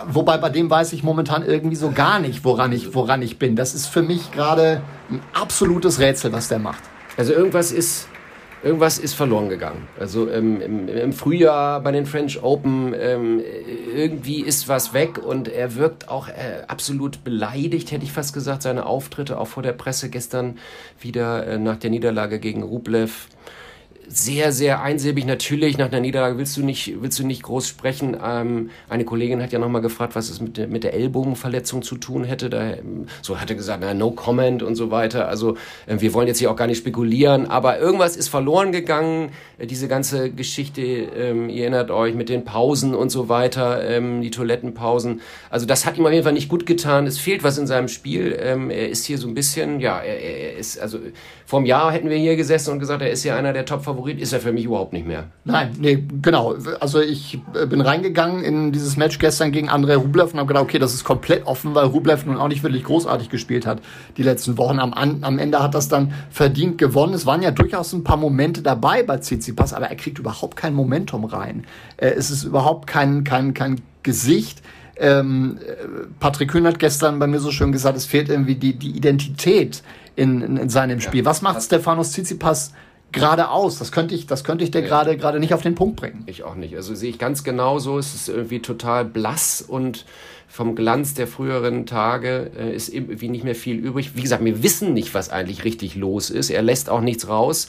Wobei 0.07 0.37
bei 0.39 0.51
dem 0.51 0.69
weiß 0.69 0.93
ich 0.93 1.03
momentan 1.03 1.45
irgendwie 1.45 1.77
so 1.77 1.91
gar 1.91 2.19
nicht, 2.19 2.45
woran 2.45 2.73
ich, 2.73 2.95
woran 2.95 3.23
ich 3.23 3.39
bin. 3.39 3.57
Das 3.57 3.75
ist 3.75 3.87
für 3.87 4.03
mich 4.03 4.31
gerade 4.33 4.83
ein 5.11 5.21
absolutes 5.33 5.99
Rätsel, 5.99 6.33
was 6.33 6.49
der 6.49 6.59
macht. 6.59 6.83
Also 7.17 7.33
irgendwas 7.33 7.73
ist 7.73 8.09
irgendwas 8.63 8.99
ist 8.99 9.15
verloren 9.15 9.49
gegangen. 9.49 9.87
Also 9.99 10.29
ähm, 10.29 10.61
im, 10.61 10.89
im, 10.89 11.13
Frühjahr 11.13 11.81
bei 11.81 11.93
den 11.93 12.05
French 12.05 12.43
Open 12.43 12.95
ähm, 12.99 13.41
irgendwie 13.95 14.41
ist 14.41 14.69
was 14.69 14.93
weg 14.93 15.19
und 15.19 15.49
er 15.49 15.77
wirkt 15.77 16.09
auch 16.09 16.29
äh, 16.29 16.65
absolut 16.67 17.23
beleidigt, 17.23 17.93
hätte 17.93 18.05
ich 18.05 18.13
fast 18.13 18.35
gesagt. 18.35 18.63
Seine 18.63 18.87
Auftritte 18.87 19.39
auch 19.39 19.47
vor 19.47 19.63
der 19.63 19.73
Presse 19.73 20.11
gestern 20.11 20.59
wieder 21.01 21.47
äh, 21.47 21.59
nach 21.59 21.77
der 21.77 21.91
Niederlage 21.91 22.41
gegen 22.41 22.63
Rublev 22.63 23.29
sehr, 24.09 24.53
sehr 24.53 24.83
einsilbig. 24.83 25.27
Natürlich, 25.27 25.79
nach 25.79 25.89
einer 25.89 26.01
Niederlage 26.01 26.39
willst 26.39 26.57
du 26.57 26.63
nicht, 26.63 27.03
willst 27.03 27.19
du 27.19 27.27
nicht 27.27 27.43
groß 27.43 27.67
sprechen. 27.67 28.17
Ähm, 28.23 28.71
eine 28.89 29.05
Kollegin 29.05 29.43
hat 29.43 29.53
ja 29.53 29.59
nochmal 29.59 29.83
gefragt, 29.83 30.15
was 30.15 30.31
es 30.31 30.41
mit 30.41 30.57
der, 30.57 30.69
mit 30.69 30.85
der 30.85 30.95
Ellbogenverletzung 30.95 31.83
zu 31.83 31.97
tun 31.97 32.25
hätte. 32.25 32.49
Da, 32.51 32.75
so 33.23 33.41
hat 33.41 33.51
er 33.51 33.57
gesagt, 33.57 33.81
na, 33.83 33.95
no 33.95 34.11
comment 34.11 34.63
und 34.63 34.77
so 34.77 34.91
weiter. 34.91 35.29
Also, 35.29 35.57
äh, 35.87 36.01
wir 36.01 36.15
wollen 36.15 36.29
jetzt 36.29 36.39
hier 36.39 36.51
auch 36.51 36.57
gar 36.57 36.67
nicht 36.67 36.79
spekulieren, 36.79 37.47
aber 37.47 37.79
irgendwas 37.79 38.17
ist 38.17 38.29
verloren 38.29 38.73
gegangen. 38.73 39.31
Äh, 39.59 39.67
diese 39.67 39.89
ganze 39.89 40.31
Geschichte, 40.31 40.83
ähm, 40.83 41.49
ihr 41.49 41.63
erinnert 41.63 41.91
euch, 41.91 42.15
mit 42.15 42.29
den 42.29 42.45
Pausen 42.45 42.95
und 42.95 43.11
so 43.11 43.29
weiter, 43.29 43.89
ähm, 43.89 44.23
die 44.23 44.31
Toilettenpausen. 44.31 45.21
Also, 45.51 45.67
das 45.67 45.85
hat 45.85 45.99
ihm 45.99 46.07
auf 46.07 46.13
jeden 46.13 46.25
Fall 46.25 46.33
nicht 46.33 46.49
gut 46.49 46.67
getan. 46.67 47.07
Es 47.07 47.19
fehlt 47.19 47.43
was 47.43 47.59
in 47.59 47.67
seinem 47.67 47.89
Spiel. 47.89 48.39
Ähm, 48.41 48.71
er 48.71 48.89
ist 48.89 49.05
hier 49.05 49.19
so 49.19 49.27
ein 49.27 49.35
bisschen, 49.35 49.81
ja, 49.81 49.99
er, 49.99 50.21
er 50.21 50.57
ist, 50.57 50.79
also, 50.79 50.99
vor 51.45 51.61
einem 51.61 51.67
Jahr 51.67 51.93
hätten 51.93 52.11
wir 52.11 52.17
hier 52.17 52.37
gesessen 52.37 52.73
und 52.73 52.79
gesagt, 52.79 53.03
er 53.03 53.11
ist 53.11 53.23
ja 53.25 53.37
einer 53.37 53.53
der 53.53 53.65
Top-Favorit, 53.97 54.21
ist 54.21 54.33
er 54.33 54.41
für 54.41 54.53
mich 54.53 54.65
überhaupt 54.65 54.93
nicht 54.93 55.07
mehr. 55.07 55.25
Nein, 55.45 55.71
nee, 55.79 56.05
genau. 56.23 56.55
Also 56.81 57.01
ich 57.01 57.39
äh, 57.55 57.67
bin 57.67 57.81
reingegangen 57.81 58.45
in 58.45 58.73
dieses 58.73 58.97
Match 58.97 59.19
gestern 59.19 59.53
gegen 59.53 59.69
Andrei 59.69 59.97
Rublev 59.97 60.33
und 60.33 60.39
habe 60.39 60.49
gedacht, 60.49 60.65
okay, 60.65 60.79
das 60.79 60.95
ist 60.95 61.05
komplett 61.05 61.47
offen, 61.47 61.75
weil 61.75 61.87
Rublev 61.87 62.27
nun 62.27 62.37
auch 62.37 62.49
nicht 62.49 62.63
wirklich 62.63 62.85
großartig 62.85 63.31
gespielt 63.31 63.67
hat 63.67 63.81
die 64.17 64.23
letzten 64.23 64.59
Wochen. 64.59 64.79
Am, 64.79 64.93
am 64.93 65.39
Ende 65.39 65.63
hat 65.63 65.75
das 65.75 65.89
dann 65.89 66.13
verdient 66.31 66.79
gewonnen. 66.79 67.15
Es 67.15 67.27
waren 67.27 67.43
ja 67.43 67.51
durchaus 67.51 67.93
ein 67.93 68.05
paar 68.05 68.17
Momente 68.17 68.63
dabei 68.63 69.03
bei 69.03 69.19
Tsitsipas, 69.19 69.73
aber 69.73 69.89
er 69.89 69.97
kriegt 69.97 70.19
überhaupt 70.19 70.57
kein 70.57 70.75
Momentum 70.75 71.25
rein. 71.25 71.65
Äh, 71.97 72.11
es 72.11 72.31
ist 72.31 72.45
überhaupt 72.45 72.87
kein, 72.87 73.25
kein, 73.25 73.55
kein 73.55 73.81
Gesicht. 74.03 74.63
Ähm, 74.99 75.59
äh, 75.67 75.87
Patrick 76.21 76.51
Kühn 76.51 76.67
hat 76.67 76.79
gestern 76.79 77.19
bei 77.19 77.27
mir 77.27 77.41
so 77.41 77.51
schön 77.51 77.73
gesagt, 77.73 77.97
es 77.97 78.07
fehlt 78.07 78.29
irgendwie 78.29 78.55
die, 78.55 78.75
die 78.75 78.91
Identität 78.91 79.83
in, 80.17 80.41
in, 80.41 80.57
in 80.57 80.69
seinem 80.69 81.01
Spiel. 81.01 81.25
Was 81.25 81.43
macht 81.43 81.63
Stefanos 81.63 82.13
Tsitsipas 82.13 82.73
geradeaus? 83.21 83.79
Das 83.79 83.93
könnte 83.93 84.15
ich, 84.15 84.27
das 84.27 84.45
könnte 84.45 84.65
ich 84.65 84.71
dir 84.71 84.83
gerade 84.83 85.17
gerade 85.17 85.41
nicht 85.41 85.55
auf 85.55 85.63
den 85.63 85.75
Punkt 85.75 85.97
bringen. 85.97 86.23
Ich 86.27 86.45
auch 86.45 86.55
nicht. 86.55 86.77
Also 86.77 86.95
sehe 86.95 87.11
ich 87.11 87.19
ganz 87.19 87.45
genauso. 87.45 87.99
Es 87.99 88.15
ist 88.15 88.29
irgendwie 88.29 88.61
total 88.61 89.05
blass 89.05 89.63
und 89.67 90.05
vom 90.49 90.75
Glanz 90.75 91.15
der 91.15 91.27
früheren 91.27 91.87
Tage 91.87 92.51
äh, 92.59 92.75
ist 92.75 92.89
irgendwie 92.89 93.29
nicht 93.29 93.45
mehr 93.45 93.55
viel 93.55 93.77
übrig. 93.77 94.13
Wie 94.15 94.23
gesagt, 94.23 94.45
wir 94.45 94.63
wissen 94.63 94.95
nicht, 94.95 95.13
was 95.13 95.29
eigentlich 95.29 95.65
richtig 95.65 95.97
los 95.97 96.31
ist. 96.31 96.51
Er 96.51 96.63
lässt 96.63 96.89
auch 96.89 97.01
nichts 97.01 97.29
raus. 97.29 97.69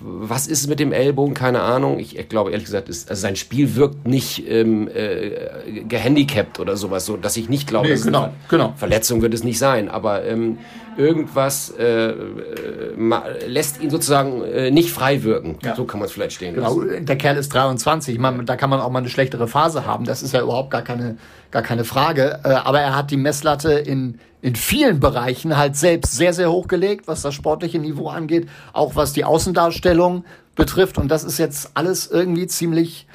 Was 0.00 0.48
ist 0.48 0.66
mit 0.66 0.80
dem 0.80 0.92
Ellbogen? 0.92 1.34
Keine 1.34 1.60
Ahnung. 1.60 1.98
Ich, 2.00 2.18
ich 2.18 2.28
glaube, 2.28 2.50
ehrlich 2.50 2.64
gesagt, 2.64 2.88
ist, 2.88 3.08
also 3.08 3.22
sein 3.22 3.36
Spiel 3.36 3.76
wirkt 3.76 4.08
nicht 4.08 4.48
ähm, 4.48 4.88
äh, 4.88 5.84
gehandicapt 5.86 6.58
oder 6.58 6.76
sowas, 6.76 7.06
so 7.06 7.16
dass 7.16 7.36
ich 7.36 7.48
nicht 7.48 7.68
glaube, 7.68 7.88
nee, 7.88 8.00
genau, 8.02 8.32
genau. 8.48 8.74
Verletzung 8.76 9.22
wird 9.22 9.34
es 9.34 9.44
nicht 9.44 9.58
sein. 9.58 9.88
Aber 9.88 10.24
ähm, 10.24 10.58
irgendwas 10.96 11.70
äh, 11.78 12.10
äh 12.10 13.46
lässt 13.46 13.80
ihn 13.80 13.90
sozusagen 13.90 14.42
äh, 14.42 14.70
nicht 14.70 14.90
frei 14.90 15.22
wirken. 15.22 15.58
Ja. 15.62 15.74
So 15.74 15.84
kann 15.84 16.00
man 16.00 16.06
es 16.06 16.12
vielleicht 16.12 16.36
stehen 16.36 16.54
genau. 16.54 16.80
Der 16.82 17.16
Kerl 17.16 17.36
ist 17.36 17.52
23. 17.52 18.18
Man, 18.18 18.46
da 18.46 18.56
kann 18.56 18.70
man 18.70 18.80
auch 18.80 18.90
mal 18.90 19.00
eine 19.00 19.08
schlechtere 19.08 19.48
Phase 19.48 19.86
haben. 19.86 20.04
Das 20.04 20.22
ist 20.22 20.32
ja 20.32 20.42
überhaupt 20.42 20.70
gar 20.70 20.82
keine, 20.82 21.16
gar 21.50 21.62
keine 21.62 21.84
Frage. 21.84 22.40
Äh, 22.44 22.48
aber 22.48 22.80
er 22.80 22.96
hat 22.96 23.10
die 23.10 23.16
Messlatte 23.16 23.72
in, 23.72 24.18
in 24.42 24.56
vielen 24.56 25.00
Bereichen 25.00 25.56
halt 25.56 25.76
selbst 25.76 26.16
sehr, 26.16 26.32
sehr 26.32 26.50
hochgelegt, 26.50 27.08
was 27.08 27.22
das 27.22 27.34
sportliche 27.34 27.78
Niveau 27.78 28.08
angeht, 28.08 28.48
auch 28.72 28.96
was 28.96 29.12
die 29.12 29.24
Außendarstellung 29.24 30.24
betrifft. 30.54 30.98
Und 30.98 31.08
das 31.08 31.24
ist 31.24 31.38
jetzt 31.38 31.72
alles 31.74 32.10
irgendwie 32.10 32.46
ziemlich 32.46 33.06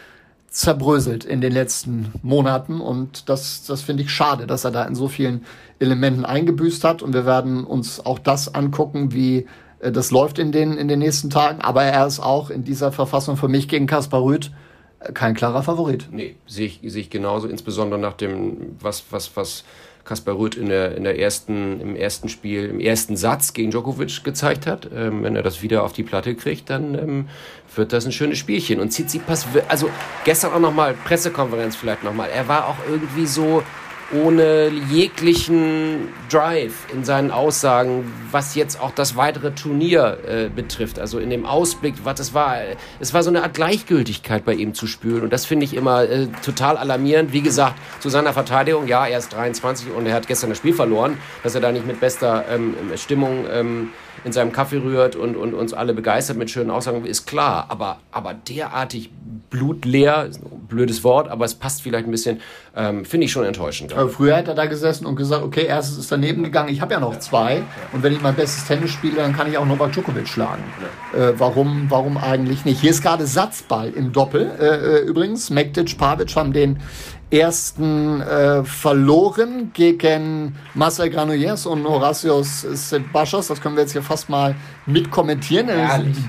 zerbröselt 0.59 1.23
in 1.23 1.39
den 1.39 1.53
letzten 1.53 2.11
Monaten. 2.21 2.81
Und 2.81 3.29
das, 3.29 3.63
das 3.63 3.81
finde 3.81 4.03
ich 4.03 4.11
schade, 4.11 4.45
dass 4.45 4.65
er 4.65 4.71
da 4.71 4.83
in 4.83 4.93
so 4.93 5.07
vielen 5.07 5.45
Elementen 5.79 6.25
eingebüßt 6.25 6.83
hat. 6.83 7.01
Und 7.01 7.13
wir 7.13 7.25
werden 7.25 7.63
uns 7.63 8.05
auch 8.05 8.19
das 8.19 8.53
angucken, 8.53 9.13
wie 9.13 9.47
äh, 9.79 9.93
das 9.93 10.11
läuft 10.11 10.37
in 10.37 10.51
den, 10.51 10.73
in 10.73 10.89
den 10.89 10.99
nächsten 10.99 11.29
Tagen. 11.29 11.61
Aber 11.61 11.83
er 11.83 12.05
ist 12.05 12.19
auch 12.19 12.49
in 12.49 12.65
dieser 12.65 12.91
Verfassung 12.91 13.37
für 13.37 13.47
mich 13.47 13.69
gegen 13.69 13.87
Kaspar 13.87 14.21
Rüth 14.21 14.51
äh, 14.99 15.13
kein 15.13 15.33
klarer 15.33 15.63
Favorit. 15.63 16.09
Nee, 16.11 16.35
sehe 16.45 16.65
ich, 16.65 16.81
sehe 16.83 17.03
ich 17.03 17.09
genauso, 17.09 17.47
insbesondere 17.47 17.97
nach 17.97 18.15
dem, 18.15 18.75
was, 18.81 19.05
was, 19.11 19.31
was 19.37 19.63
Kaspar 20.09 20.39
Rüth 20.39 20.55
in 20.55 20.69
der, 20.69 20.97
in 20.97 21.03
der 21.03 21.19
ersten, 21.19 21.79
im 21.79 21.95
ersten 21.95 22.29
Spiel, 22.29 22.65
im 22.65 22.79
ersten 22.79 23.15
Satz 23.15 23.53
gegen 23.53 23.69
Djokovic 23.69 24.23
gezeigt 24.23 24.65
hat. 24.65 24.89
Ähm, 24.93 25.23
wenn 25.23 25.35
er 25.35 25.43
das 25.43 25.61
wieder 25.61 25.83
auf 25.83 25.93
die 25.93 26.01
Platte 26.01 26.33
kriegt, 26.33 26.71
dann 26.71 26.95
ähm, 26.95 27.29
wird 27.75 27.93
das 27.93 28.07
ein 28.07 28.11
schönes 28.11 28.39
Spielchen. 28.39 28.79
Und 28.79 28.89
Tsitsipas, 28.89 29.45
also 29.67 29.87
gestern 30.25 30.53
auch 30.53 30.59
nochmal, 30.59 30.95
Pressekonferenz 31.05 31.75
vielleicht 31.75 32.03
nochmal, 32.03 32.29
er 32.33 32.47
war 32.47 32.67
auch 32.67 32.77
irgendwie 32.89 33.27
so, 33.27 33.61
ohne 34.11 34.71
jeglichen 34.89 36.09
Drive 36.29 36.91
in 36.93 37.03
seinen 37.03 37.31
Aussagen, 37.31 38.11
was 38.31 38.55
jetzt 38.55 38.81
auch 38.81 38.91
das 38.91 39.15
weitere 39.15 39.51
Turnier 39.51 40.17
äh, 40.27 40.49
betrifft. 40.49 40.99
Also 40.99 41.19
in 41.19 41.29
dem 41.29 41.45
Ausblick, 41.45 41.95
was 42.03 42.19
es 42.19 42.33
war, 42.33 42.57
es 42.99 43.13
war 43.13 43.23
so 43.23 43.29
eine 43.29 43.43
Art 43.43 43.53
Gleichgültigkeit 43.53 44.45
bei 44.45 44.53
ihm 44.53 44.73
zu 44.73 44.87
spüren 44.87 45.21
und 45.21 45.33
das 45.33 45.45
finde 45.45 45.65
ich 45.65 45.75
immer 45.75 46.03
äh, 46.03 46.27
total 46.43 46.77
alarmierend. 46.77 47.33
Wie 47.33 47.41
gesagt, 47.41 47.75
zu 47.99 48.09
seiner 48.09 48.33
Verteidigung, 48.33 48.87
ja, 48.87 49.05
er 49.05 49.19
ist 49.19 49.33
23 49.33 49.91
und 49.91 50.05
er 50.05 50.13
hat 50.13 50.27
gestern 50.27 50.49
das 50.49 50.57
Spiel 50.57 50.73
verloren, 50.73 51.17
dass 51.43 51.55
er 51.55 51.61
da 51.61 51.71
nicht 51.71 51.85
mit 51.85 51.99
bester 51.99 52.45
ähm, 52.49 52.75
Stimmung 52.95 53.45
ähm, 53.51 53.89
in 54.23 54.31
seinem 54.31 54.51
Kaffee 54.51 54.77
rührt 54.77 55.15
und, 55.15 55.35
und 55.35 55.53
uns 55.53 55.73
alle 55.73 55.93
begeistert 55.93 56.37
mit 56.37 56.49
schönen 56.49 56.69
Aussagen, 56.69 57.05
ist 57.05 57.25
klar. 57.25 57.65
Aber, 57.69 57.99
aber 58.11 58.33
derartig 58.33 59.09
blutleer, 59.49 60.29
blödes 60.67 61.03
Wort, 61.03 61.29
aber 61.29 61.45
es 61.45 61.55
passt 61.55 61.81
vielleicht 61.81 62.05
ein 62.05 62.11
bisschen, 62.11 62.39
ähm, 62.75 63.05
finde 63.05 63.25
ich 63.25 63.31
schon 63.31 63.45
enttäuschend. 63.45 63.93
Aber 63.93 64.09
früher 64.09 64.35
hätte 64.35 64.51
er 64.51 64.55
da 64.55 64.65
gesessen 64.65 65.05
und 65.05 65.15
gesagt, 65.15 65.43
okay, 65.43 65.65
erstes 65.65 65.97
ist 65.97 66.11
daneben 66.11 66.43
gegangen, 66.43 66.69
ich 66.69 66.81
habe 66.81 66.93
ja 66.93 66.99
noch 66.99 67.17
zwei 67.19 67.63
und 67.91 68.03
wenn 68.03 68.13
ich 68.13 68.21
mein 68.21 68.35
bestes 68.35 68.65
Tennis 68.65 68.91
spiele, 68.91 69.15
dann 69.15 69.35
kann 69.35 69.49
ich 69.49 69.57
auch 69.57 69.65
Novak 69.65 69.91
Djokovic 69.91 70.27
schlagen. 70.27 70.63
Äh, 71.13 71.33
warum, 71.37 71.85
warum 71.89 72.17
eigentlich 72.17 72.65
nicht? 72.65 72.79
Hier 72.81 72.91
ist 72.91 73.01
gerade 73.01 73.25
Satzball 73.25 73.89
im 73.89 74.11
Doppel 74.11 74.51
äh, 74.59 74.65
äh 74.65 74.99
übrigens. 75.05 75.49
Mektic, 75.49 75.97
Pavic 75.97 76.35
haben 76.35 76.53
den 76.53 76.79
ersten 77.31 78.21
äh, 78.21 78.63
verloren 78.63 79.71
gegen 79.73 80.55
Marcel 80.73 81.09
Granollers 81.09 81.65
und 81.65 81.87
Horatius 81.87 82.61
Sebastos. 82.61 83.47
Das 83.47 83.61
können 83.61 83.75
wir 83.75 83.83
jetzt 83.83 83.91
hier 83.91 84.01
fast 84.09 84.27
mal 84.27 84.55
mitkommentieren. 84.87 85.67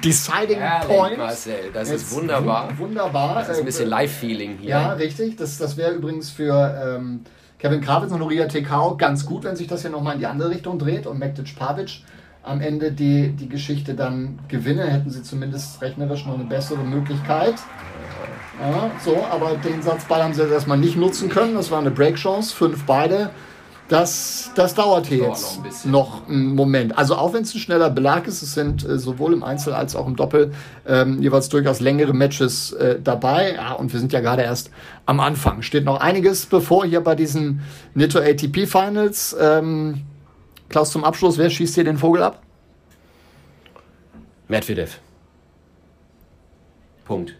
Deciding 0.05 0.59
Herrlich, 0.59 0.97
Point. 0.97 1.19
Marcel, 1.19 1.71
das 1.73 1.91
jetzt 1.91 2.03
ist 2.03 2.13
wunderbar. 2.13 2.69
Wunderbar. 2.77 3.37
Das 3.37 3.49
ist 3.49 3.61
ein 3.61 3.65
bisschen 3.65 3.89
Live-Feeling 3.89 4.59
hier. 4.59 4.69
Ja, 4.69 4.93
richtig. 4.93 5.37
Das, 5.37 5.57
das 5.57 5.79
wäre 5.79 5.93
übrigens 5.93 6.29
für 6.29 6.99
ähm, 6.99 7.23
Kevin 7.59 7.81
Krawitz 7.81 8.13
und 8.13 8.19
Noria 8.19 8.47
Tekao 8.47 8.99
ganz 8.99 9.25
gut, 9.25 9.45
wenn 9.45 9.57
sich 9.57 9.67
das 9.67 9.81
hier 9.81 9.91
nochmal 9.91 10.15
in 10.15 10.21
die 10.21 10.27
andere 10.27 10.51
Richtung 10.51 10.79
dreht 10.79 11.07
und 11.07 11.19
Mektic 11.19 11.57
Pavic 11.57 12.03
am 12.43 12.61
Ende 12.61 12.93
die, 12.93 13.33
die 13.33 13.49
Geschichte 13.49 13.95
dann 13.95 14.39
gewinnen, 14.49 14.87
hätten 14.87 15.11
sie 15.11 15.23
zumindest 15.23 15.81
rechnerisch 15.81 16.27
noch 16.27 16.35
eine 16.35 16.45
bessere 16.45 16.83
Möglichkeit. 16.85 17.55
Ja, 18.61 18.91
so, 19.03 19.25
aber 19.31 19.57
den 19.57 19.81
Satzball 19.81 20.23
haben 20.23 20.35
sie 20.35 20.43
jetzt 20.43 20.53
erstmal 20.53 20.77
nicht 20.77 20.97
nutzen 20.97 21.31
können. 21.31 21.55
Das 21.55 21.71
war 21.71 21.79
eine 21.79 21.91
Breakchance, 21.91 22.55
fünf 22.55 22.85
beide. 22.85 23.31
Das, 23.91 24.53
das 24.55 24.75
dauert 24.77 25.07
hier 25.07 25.27
jetzt 25.27 25.59
noch, 25.85 25.85
ein 25.85 25.91
noch 25.91 26.29
einen 26.29 26.55
Moment. 26.55 26.97
Also 26.97 27.17
auch 27.17 27.33
wenn 27.33 27.43
es 27.43 27.53
ein 27.53 27.59
schneller 27.59 27.91
Belag 27.91 28.29
ist, 28.29 28.41
es 28.41 28.55
sind 28.55 28.85
äh, 28.85 29.01
sowohl 29.01 29.33
im 29.33 29.43
Einzel 29.43 29.73
als 29.73 29.97
auch 29.97 30.07
im 30.07 30.15
Doppel 30.15 30.53
ähm, 30.87 31.21
jeweils 31.21 31.49
durchaus 31.49 31.81
längere 31.81 32.13
Matches 32.13 32.73
äh, 32.75 33.01
dabei. 33.03 33.55
Ja, 33.55 33.73
und 33.73 33.93
wir 33.93 33.99
sind 33.99 34.13
ja 34.13 34.21
gerade 34.21 34.43
erst 34.43 34.71
am 35.07 35.19
Anfang. 35.19 35.63
Steht 35.63 35.85
noch 35.85 35.99
einiges 35.99 36.47
bevor 36.47 36.87
hier 36.87 37.01
bei 37.01 37.17
diesen 37.17 37.63
Nitto 37.95 38.21
ATP 38.21 38.69
Finals. 38.69 39.37
Ähm, 39.41 40.03
Klaus, 40.69 40.93
zum 40.93 41.03
Abschluss, 41.03 41.37
wer 41.37 41.51
schießt 41.51 41.75
hier 41.75 41.83
den 41.83 41.99
Vogel 41.99 42.23
ab? 42.23 42.41
Medvedev. 44.47 45.01
Punkt. 47.07 47.40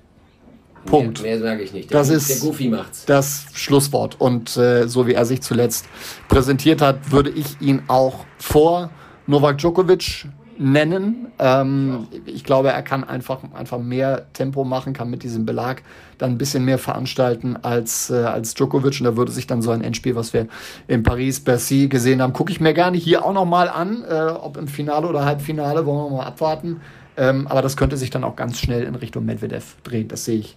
Punkt. 0.87 1.23
Mehr, 1.23 1.39
mehr 1.39 1.41
sage 1.41 1.63
ich 1.63 1.73
nicht. 1.73 1.91
Der, 1.91 1.99
das 1.99 2.09
ist 2.09 2.29
der 2.29 2.37
Goofy 2.39 2.69
macht's. 2.69 3.05
das 3.07 3.47
Schlusswort. 3.53 4.21
Und 4.21 4.57
äh, 4.57 4.89
so 4.89 5.07
wie 5.07 5.15
er 5.15 5.25
sich 5.25 5.43
zuletzt 5.43 5.87
präsentiert 6.29 6.83
hat, 6.83 7.13
würde 7.13 7.31
ich 7.31 7.61
ihn 7.61 7.83
auch 7.89 8.25
vor 8.39 8.91
Novak 9.27 9.59
Djokovic 9.59 10.27
nennen. 10.61 11.29
Ähm, 11.39 12.07
ich 12.27 12.45
glaube, 12.45 12.69
er 12.69 12.83
kann 12.83 13.03
einfach, 13.03 13.41
einfach 13.55 13.79
mehr 13.79 14.27
Tempo 14.35 14.63
machen, 14.63 14.93
kann 14.93 15.09
mit 15.09 15.23
diesem 15.23 15.47
Belag 15.47 15.83
dann 16.19 16.33
ein 16.33 16.39
bisschen 16.39 16.67
mehr 16.67 16.79
veranstalten 16.79 17.57
als, 17.63 18.11
äh, 18.11 18.17
als 18.17 18.55
Djokovic. 18.55 19.01
Und 19.01 19.05
da 19.05 19.17
würde 19.17 19.33
sich 19.33 19.47
dann 19.47 19.63
so 19.63 19.71
ein 19.71 19.83
Endspiel, 19.83 20.17
was 20.17 20.35
wir 20.35 20.49
in 20.87 21.03
Paris, 21.03 21.41
Bercy 21.41 21.89
gesehen 21.89 22.21
haben, 22.21 22.35
gucke 22.35 22.53
ich 22.53 22.61
mir 22.61 22.75
gerne 22.75 22.99
hier 22.99 23.25
auch 23.25 23.33
nochmal 23.33 23.71
an, 23.71 24.05
äh, 24.09 24.31
ob 24.31 24.59
im 24.59 24.69
Finale 24.69 25.09
oder 25.09 25.25
Halbfinale, 25.25 25.87
wollen 25.87 26.13
wir 26.13 26.19
mal 26.19 26.27
abwarten. 26.27 26.83
Ähm, 27.17 27.47
aber 27.47 27.63
das 27.63 27.77
könnte 27.77 27.97
sich 27.97 28.11
dann 28.11 28.25
auch 28.25 28.37
ganz 28.37 28.59
schnell 28.59 28.85
in 28.85 28.95
Richtung 28.95 29.25
Medvedev 29.25 29.77
drehen. 29.83 30.09
Das 30.09 30.25
sehe 30.25 30.39
ich 30.39 30.57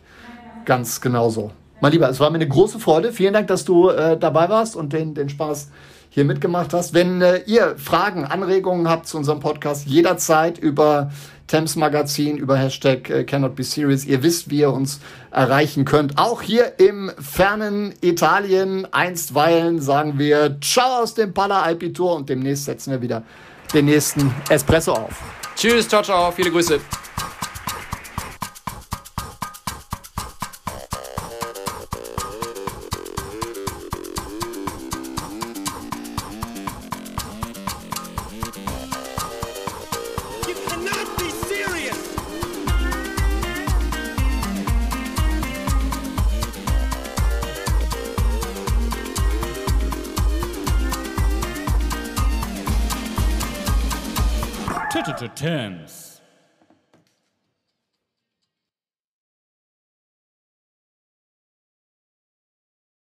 ganz 0.66 1.02
genauso. 1.02 1.52
Mein 1.82 1.92
Lieber, 1.92 2.10
es 2.10 2.20
war 2.20 2.30
mir 2.30 2.36
eine 2.36 2.48
große 2.48 2.80
Freude. 2.80 3.12
Vielen 3.12 3.34
Dank, 3.34 3.48
dass 3.48 3.66
du 3.66 3.89
äh, 3.89 4.18
dabei 4.18 4.48
warst 4.50 4.76
und 4.76 4.94
den, 4.94 5.13
den 5.13 5.30
Spaß 5.30 5.70
hier 6.10 6.26
mitgemacht 6.26 6.74
hast. 6.74 6.94
Wenn 6.94 7.22
äh, 7.22 7.42
ihr 7.46 7.76
Fragen, 7.78 8.24
Anregungen 8.24 8.88
habt 8.88 9.08
zu 9.08 9.18
unserem 9.18 9.39
Podcast, 9.39 9.88
jederzeit 9.88 10.58
über 10.58 11.12
Thames 11.48 11.76
Magazin, 11.76 12.38
über 12.38 12.58
Hashtag 12.58 13.10
äh, 13.10 13.24
Cannot 13.24 13.56
Be 13.56 13.63
Serious. 13.63 14.06
Ihr 14.06 14.24
wisst, 14.24 14.50
wie 14.50 14.60
ihr 14.60 14.72
uns 14.72 15.00
erreichen 15.32 15.86
könnt. 15.86 16.18
Auch 16.18 16.42
hier 16.42 16.80
im 16.80 17.12
fernen 17.20 17.94
Italien 18.02 18.88
einstweilen 18.94 19.82
sagen 19.82 20.18
wir 20.18 20.58
Ciao 20.62 21.02
aus 21.02 21.16
dem 21.16 21.34
Pala 21.34 21.63
Alpi 21.63 21.92
Tour 21.92 22.16
und 22.16 22.30
demnächst 22.30 22.66
setzen 22.66 22.92
wir 22.92 23.02
wieder 23.02 23.24
den 23.74 23.86
nächsten 23.86 24.34
Espresso 24.50 24.94
auf. 24.94 25.43
Tschüss, 25.56 25.88
ciao, 25.88 26.02
ciao, 26.04 26.32
viele 26.32 26.52
Grüße. 26.52 26.80